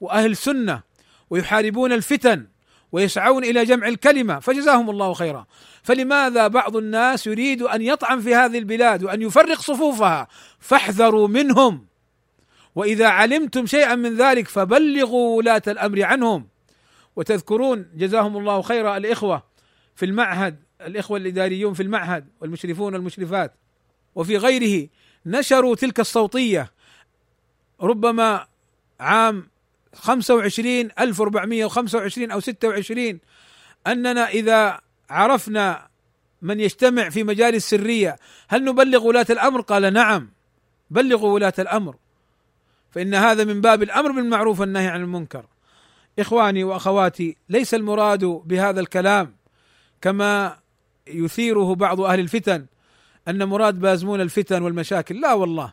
وأهل 0.00 0.36
سنة 0.36 0.82
ويحاربون 1.30 1.92
الفتن 1.92 2.46
ويسعون 2.92 3.44
إلى 3.44 3.64
جمع 3.64 3.88
الكلمة 3.88 4.38
فجزاهم 4.38 4.90
الله 4.90 5.14
خيرا. 5.14 5.46
فلماذا 5.82 6.48
بعض 6.48 6.76
الناس 6.76 7.26
يريد 7.26 7.62
أن 7.62 7.82
يطعن 7.82 8.20
في 8.20 8.34
هذه 8.34 8.58
البلاد 8.58 9.04
وأن 9.04 9.22
يفرق 9.22 9.60
صفوفها؟ 9.60 10.28
فاحذروا 10.58 11.28
منهم. 11.28 11.86
وإذا 12.74 13.08
علمتم 13.08 13.66
شيئا 13.66 13.94
من 13.94 14.16
ذلك 14.16 14.48
فبلغوا 14.48 15.36
ولاة 15.36 15.62
الأمر 15.68 16.02
عنهم. 16.02 16.48
وتذكرون 17.16 17.86
جزاهم 17.94 18.36
الله 18.36 18.62
خيرا 18.62 18.96
الإخوة 18.96 19.42
في 19.96 20.06
المعهد 20.06 20.56
الإخوة 20.80 21.18
الإداريون 21.18 21.74
في 21.74 21.82
المعهد 21.82 22.28
والمشرفون 22.40 22.94
والمشرفات. 22.94 23.54
وفي 24.14 24.36
غيره 24.36 24.88
نشروا 25.26 25.74
تلك 25.74 26.00
الصوتية. 26.00 26.72
ربما 27.80 28.46
عام 29.00 29.50
25 29.94 30.88
1425 30.98 32.30
أو 32.30 32.40
26 32.40 33.20
أننا 33.86 34.28
إذا 34.28 34.80
عرفنا 35.10 35.88
من 36.42 36.60
يجتمع 36.60 37.08
في 37.08 37.24
مجالس 37.24 37.70
سرية 37.70 38.16
هل 38.48 38.64
نبلغ 38.64 39.06
ولاة 39.06 39.26
الأمر؟ 39.30 39.60
قال 39.60 39.92
نعم 39.92 40.30
بلغوا 40.90 41.34
ولاة 41.34 41.52
الأمر. 41.58 41.96
فإن 42.90 43.14
هذا 43.14 43.44
من 43.44 43.60
باب 43.60 43.82
الأمر 43.82 44.12
بالمعروف 44.12 44.60
والنهي 44.60 44.88
عن 44.88 45.02
المنكر. 45.02 45.46
إخواني 46.18 46.64
وأخواتي 46.64 47.36
ليس 47.48 47.74
المراد 47.74 48.24
بهذا 48.24 48.80
الكلام 48.80 49.36
كما 50.00 50.58
يثيره 51.06 51.74
بعض 51.74 52.00
أهل 52.00 52.20
الفتن 52.20 52.66
أن 53.28 53.48
مراد 53.48 53.80
بازمون 53.80 54.20
الفتن 54.20 54.62
والمشاكل. 54.62 55.20
لا 55.20 55.32
والله 55.32 55.72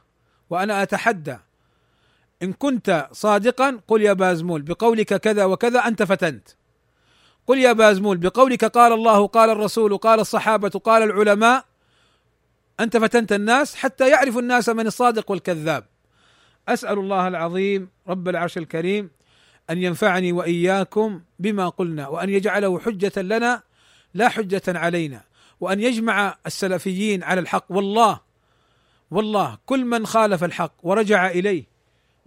وأنا 0.50 0.84
أتحدى 0.84 1.38
إن 2.44 2.54
كنت 2.54 3.08
صادقا 3.12 3.80
قل 3.88 4.02
يا 4.02 4.14
بازمول 4.14 4.62
بقولك 4.62 5.14
كذا 5.14 5.46
وكذا 5.46 5.80
أنت 5.80 6.04
فتنت. 6.04 6.50
قل 7.48 7.58
يا 7.58 7.74
بازمول 7.74 8.18
بقولك 8.18 8.66
قال 8.66 8.94
الله 8.94 9.28
قال 9.28 9.50
الرسول 9.50 9.98
قال 9.98 10.20
الصحابة 10.20 10.70
قال 10.70 11.04
العلماء. 11.04 11.66
أنت 12.80 12.98
فتنت 12.98 13.34
الناس 13.34 13.76
حتى 13.76 14.10
يعرف 14.10 14.38
الناس 14.38 14.70
من 14.70 14.88
الصادق 14.88 15.32
والكذاب. 15.32 15.86
أسأل 16.68 17.00
الله 17.00 17.28
العظيم 17.28 17.90
رب 18.08 18.28
العرش 18.30 18.58
الكريم 18.58 19.10
أن 19.70 19.78
ينفعني 19.78 20.32
وإياكم 20.32 21.22
بما 21.40 21.70
قلنا 21.70 22.08
وأن 22.08 22.30
يجعله 22.30 22.80
حجة 22.80 23.22
لنا 23.22 23.64
لا 24.14 24.30
حجة 24.30 24.62
علينا 24.68 25.22
وأن 25.60 25.82
يجمع 25.82 26.36
السلفيين 26.46 27.24
على 27.24 27.40
الحق. 27.42 27.66
والله 27.70 28.20
والله 29.12 29.58
كل 29.66 29.86
من 29.86 30.06
خالف 30.06 30.44
الحق 30.44 30.74
ورجع 30.84 31.30
إليه 31.30 31.77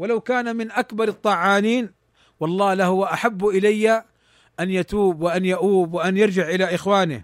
ولو 0.00 0.20
كان 0.20 0.56
من 0.56 0.70
أكبر 0.70 1.08
الطعانين 1.08 1.92
والله 2.40 2.74
لهو 2.74 3.04
احب 3.04 3.46
إلي 3.46 4.04
أن 4.60 4.70
يتوب 4.70 5.22
وأن 5.22 5.44
يؤوب 5.44 5.94
وأن 5.94 6.16
يرجع 6.16 6.48
إلى 6.48 6.74
إخوانه 6.74 7.22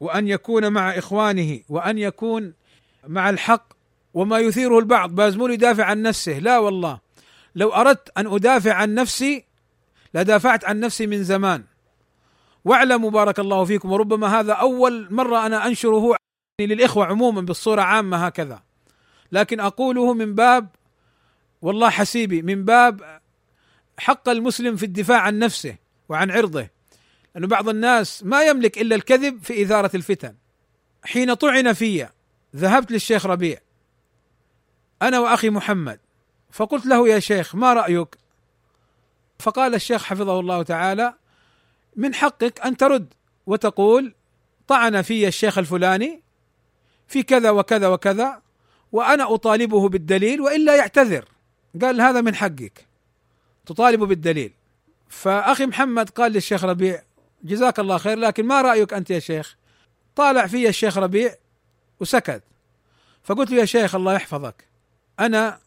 وأن 0.00 0.28
يكون 0.28 0.72
مع 0.72 0.98
إخوانه 0.98 1.60
وأن 1.68 1.98
يكون 1.98 2.52
مع 3.06 3.30
الحق 3.30 3.72
وما 4.14 4.38
يثيره 4.38 4.78
البعض. 4.78 5.14
بازمول 5.14 5.50
يدافع 5.50 5.84
عن 5.84 6.02
نفسه. 6.02 6.38
لا 6.38 6.58
والله. 6.58 6.98
لو 7.54 7.68
أردت 7.72 8.18
أن 8.18 8.26
أدافع 8.26 8.74
عن 8.74 8.94
نفسي 8.94 9.44
لدافعت 10.14 10.64
عن 10.64 10.80
نفسي 10.80 11.06
من 11.06 11.24
زمان. 11.24 11.64
واعلموا 12.64 13.10
بارك 13.10 13.40
الله 13.40 13.64
فيكم 13.64 13.92
وربما 13.92 14.40
هذا 14.40 14.52
أول 14.52 15.08
مرة 15.10 15.46
أنا 15.46 15.66
أنشره 15.66 16.16
للإخوة 16.60 17.06
عموما 17.06 17.40
بالصورة 17.40 17.82
عامة 17.82 18.26
هكذا. 18.26 18.62
لكن 19.32 19.60
أقوله 19.60 20.14
من 20.14 20.34
باب 20.34 20.68
والله 21.62 21.90
حسيبي 21.90 22.42
من 22.42 22.64
باب 22.64 23.20
حق 23.98 24.28
المسلم 24.28 24.76
في 24.76 24.82
الدفاع 24.82 25.20
عن 25.20 25.38
نفسه 25.38 25.76
وعن 26.08 26.30
عرضه. 26.30 26.68
أن 27.36 27.46
بعض 27.46 27.68
الناس 27.68 28.24
ما 28.24 28.42
يملك 28.42 28.78
إلا 28.78 28.96
الكذب 28.96 29.42
في 29.42 29.62
إثارة 29.62 29.90
الفتن. 29.94 30.34
حين 31.04 31.34
طعن 31.34 31.72
في 31.72 32.08
ذهبت 32.56 32.92
للشيخ 32.92 33.26
ربيع. 33.26 33.58
أنا 35.02 35.18
وأخي 35.18 35.50
محمد. 35.50 36.00
فقلت 36.50 36.86
له 36.86 37.08
يا 37.08 37.18
شيخ 37.18 37.54
ما 37.54 37.72
رأيك؟ 37.72 38.16
فقال 39.38 39.74
الشيخ 39.74 40.04
حفظه 40.04 40.40
الله 40.40 40.62
تعالى 40.62 41.14
من 41.96 42.14
حقك 42.14 42.60
أن 42.60 42.76
ترد 42.76 43.14
وتقول 43.46 44.14
طعن 44.68 45.02
في 45.02 45.28
الشيخ 45.28 45.58
الفلاني 45.58 46.22
في 47.08 47.22
كذا 47.22 47.50
وكذا 47.50 47.88
وكذا 47.88 48.42
وأنا 48.92 49.34
أطالبه 49.34 49.88
بالدليل 49.88 50.40
وإلا 50.40 50.76
يعتذر. 50.76 51.24
قال 51.82 52.00
هذا 52.00 52.20
من 52.20 52.34
حقك. 52.34 52.86
تطالب 53.66 54.04
بالدليل. 54.04 54.52
فأخي 55.08 55.66
محمد 55.66 56.10
قال 56.10 56.32
للشيخ 56.32 56.64
ربيع 56.64 57.02
جزاك 57.44 57.78
الله 57.78 57.98
خير 57.98 58.18
لكن 58.18 58.46
ما 58.46 58.62
رأيك 58.62 58.92
أنت 58.92 59.10
يا 59.10 59.18
شيخ؟ 59.18 59.56
طالع 60.16 60.46
في 60.46 60.68
الشيخ 60.68 60.98
ربيع 60.98 61.34
وسكت. 62.00 62.42
فقلت 63.24 63.50
له 63.50 63.56
يا 63.56 63.64
شيخ 63.64 63.94
الله 63.94 64.14
يحفظك. 64.14 64.64
أنا 65.20 65.58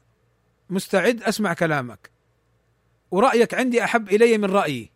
مستعد 0.70 1.24
أسمع 1.24 1.54
كلامك. 1.54 2.10
ورأيك 3.12 3.54
عندي 3.54 3.84
أحب 3.84 4.10
إلي 4.10 4.38
من 4.38 4.52
رأيي. 4.52 4.92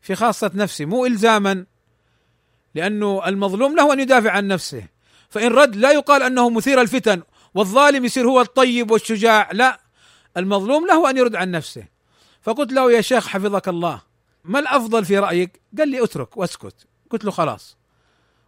في 0.00 0.14
خاصة 0.14 0.50
نفسي 0.54 0.84
مو 0.84 1.06
الزاما 1.06 1.66
لأنه 2.74 3.28
المظلوم 3.28 3.76
له 3.76 3.92
أن 3.92 4.00
يدافع 4.00 4.30
عن 4.30 4.48
نفسه. 4.48 4.86
فإن 5.28 5.52
رد 5.52 5.76
لا 5.76 5.90
يقال 5.90 6.22
أنه 6.22 6.50
مثير 6.50 6.80
الفتن 6.80 7.22
والظالم 7.54 8.04
يصير 8.04 8.28
هو 8.28 8.40
الطيب 8.40 8.90
والشجاع 8.90 9.52
لا. 9.52 9.83
المظلوم 10.36 10.86
له 10.86 11.10
أن 11.10 11.16
يرد 11.16 11.34
عن 11.34 11.50
نفسه. 11.50 11.84
فقلت 12.42 12.72
له 12.72 12.92
يا 12.92 13.00
شيخ 13.00 13.28
حفظك 13.28 13.68
الله 13.68 14.02
ما 14.44 14.58
الأفضل 14.58 15.04
في 15.04 15.18
رأيك؟ 15.18 15.60
قال 15.78 15.88
لي 15.88 16.04
اترك 16.04 16.36
واسكت. 16.36 16.86
قلت 17.10 17.24
له 17.24 17.30
خلاص. 17.30 17.76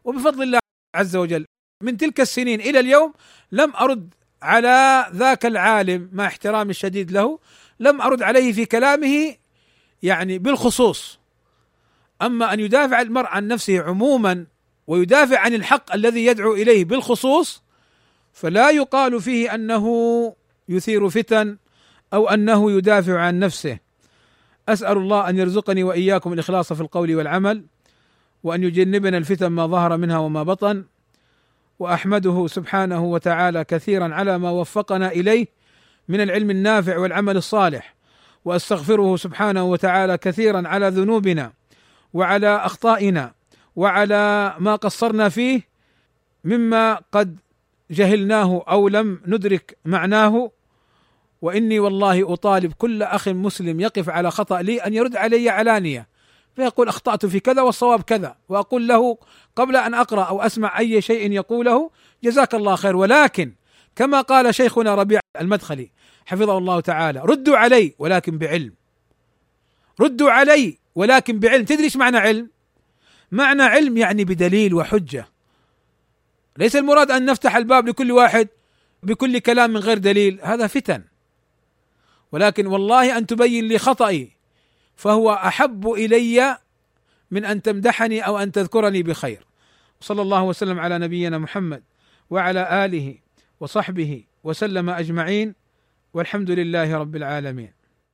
وبفضل 0.05 0.43
الله 0.43 0.59
عز 0.95 1.17
وجل 1.17 1.45
من 1.83 1.97
تلك 1.97 2.21
السنين 2.21 2.61
إلى 2.61 2.81
اليوم 2.81 3.13
لم 3.53 3.77
أرد 3.77 4.15
على 4.43 5.07
ذاك 5.15 5.47
العالم 5.47 6.11
مع 6.13 6.27
احترامي 6.27 6.71
الشديد 6.71 7.11
له 7.11 7.39
لم 7.81 8.01
أرد 8.01 8.23
عليه 8.23 8.53
في 8.53 8.67
كلامه 8.67 9.37
يعني 10.03 10.39
بالخصوص. 10.39 11.19
أما 12.23 12.53
أن 12.53 12.61
يدافع 12.61 13.01
المرء 13.01 13.27
عن 13.27 13.49
نفسه 13.49 13.83
عموما 13.83 14.47
ويدافع 14.87 15.39
عن 15.39 15.55
الحق 15.55 15.93
الذي 15.93 16.27
يدعو 16.27 16.55
إليه 16.55 16.85
بالخصوص 16.85 17.63
فلا 18.33 18.71
يقال 18.71 19.23
فيه 19.23 19.55
أنه 19.55 19.87
يثير 20.69 21.09
فتن 21.09 21.57
أو 22.15 22.29
أنه 22.29 22.73
يدافع 22.73 23.21
عن 23.21 23.39
نفسه. 23.39 23.79
أسأل 24.69 24.99
الله 24.99 25.29
أن 25.29 25.39
يرزقني 25.39 25.83
وإياكم 25.83 26.33
الإخلاص 26.33 26.73
في 26.73 26.81
القول 26.81 27.15
والعمل 27.15 27.65
وأن 28.43 28.63
يجنبنا 28.63 29.19
الفتن 29.19 29.47
ما 29.47 29.67
ظهر 29.67 29.97
منها 29.97 30.19
وما 30.19 30.43
بطن. 30.43 30.85
وأحمده 31.79 32.47
سبحانه 32.47 33.05
وتعالى 33.05 33.65
كثيرا 33.65 34.15
على 34.15 34.39
ما 34.39 34.51
وفقنا 34.51 35.09
إليه 35.13 35.47
من 36.09 36.21
العلم 36.21 36.51
النافع 36.51 36.99
والعمل 36.99 37.37
الصالح. 37.37 37.95
وأستغفره 38.45 39.17
سبحانه 39.17 39.65
وتعالى 39.65 40.19
كثيرا 40.19 40.69
على 40.69 40.89
ذنوبنا 40.89 41.53
وعلى 42.13 42.57
أخطائنا 42.57 43.33
وعلى 43.77 44.55
ما 44.59 44.77
قصرنا 44.77 45.29
فيه 45.29 45.61
مما 46.45 47.01
قد 47.13 47.39
جهلناه 47.91 48.65
أو 48.69 48.89
لم 48.89 49.21
ندرك 49.27 49.79
معناه. 49.85 50.51
وإني 51.47 51.79
والله 51.79 52.33
أطالب 52.33 52.73
كل 52.73 53.03
أخ 53.03 53.29
مسلم 53.29 53.81
يقف 53.81 54.09
على 54.09 54.31
خطأ 54.31 54.63
لي 54.63 54.79
أن 54.79 54.95
يرد 54.95 55.17
علي 55.17 55.51
علانية. 55.51 56.09
فيقول 56.57 56.89
أخطأت 56.89 57.27
في 57.27 57.41
كذا 57.41 57.63
والصواب 57.63 58.03
كذا. 58.03 58.37
وأقول 58.49 58.89
له 58.89 59.19
قبل 59.57 59.77
أن 59.77 59.95
أقرأ 59.95 60.23
أو 60.23 60.43
أسمع 60.43 60.79
أي 60.79 61.01
شيء 61.01 61.33
يقوله 61.33 61.91
جزاك 62.25 62.55
الله 62.55 62.77
خير. 62.77 62.97
ولكن 62.97 63.53
كما 63.97 64.21
قال 64.21 64.55
شيخنا 64.55 64.95
ربيع 64.95 65.21
المدخلي 65.41 65.91
حفظه 66.27 66.59
الله 66.59 66.81
تعالى 66.81 67.21
ردوا 67.25 67.57
علي 67.57 67.95
ولكن 67.99 68.39
بعلم. 68.39 68.75
ردوا 70.01 70.31
علي 70.31 70.79
ولكن 70.95 71.39
بعلم. 71.39 71.65
تدري 71.65 71.85
إيش 71.85 71.97
معنى 71.97 72.19
علم؟ 72.19 72.51
معنى 73.33 73.63
علم 73.63 73.97
يعني 73.97 74.25
بدليل 74.25 74.75
وحجة. 74.75 75.29
ليس 76.59 76.77
المراد 76.77 77.11
أن 77.11 77.25
نفتح 77.25 77.57
الباب 77.57 77.89
لكل 77.89 78.13
واحد 78.13 78.49
بكل 79.03 79.39
كلام 79.39 79.71
من 79.71 79.81
غير 79.81 79.99
دليل. 79.99 80.39
هذا 80.43 80.67
فتن. 80.67 81.16
ولكن 82.33 82.67
والله 82.67 83.19
أن 83.19 83.27
تبين 83.27 83.69
لي 83.69 83.79
خطئي 83.79 84.33
فهو 84.97 85.33
أحب 85.33 85.89
إلي 85.89 86.59
من 87.31 87.45
أن 87.45 87.63
تمدحني 87.63 88.21
أو 88.21 88.39
أن 88.39 88.53
تذكرني 88.53 89.03
بخير. 89.03 89.47
صلى 90.01 90.23
الله 90.23 90.43
وسلم 90.43 90.81
على 90.81 90.99
نبينا 90.99 91.39
محمد 91.39 91.83
وعلى 92.31 92.85
آله 92.85 93.15
وصحبه 93.61 94.25
وسلم 94.45 94.91
أجمعين 94.91 95.55
والحمد 96.15 96.51
لله 96.51 96.97
رب 96.97 97.17
العالمين. 97.17 97.73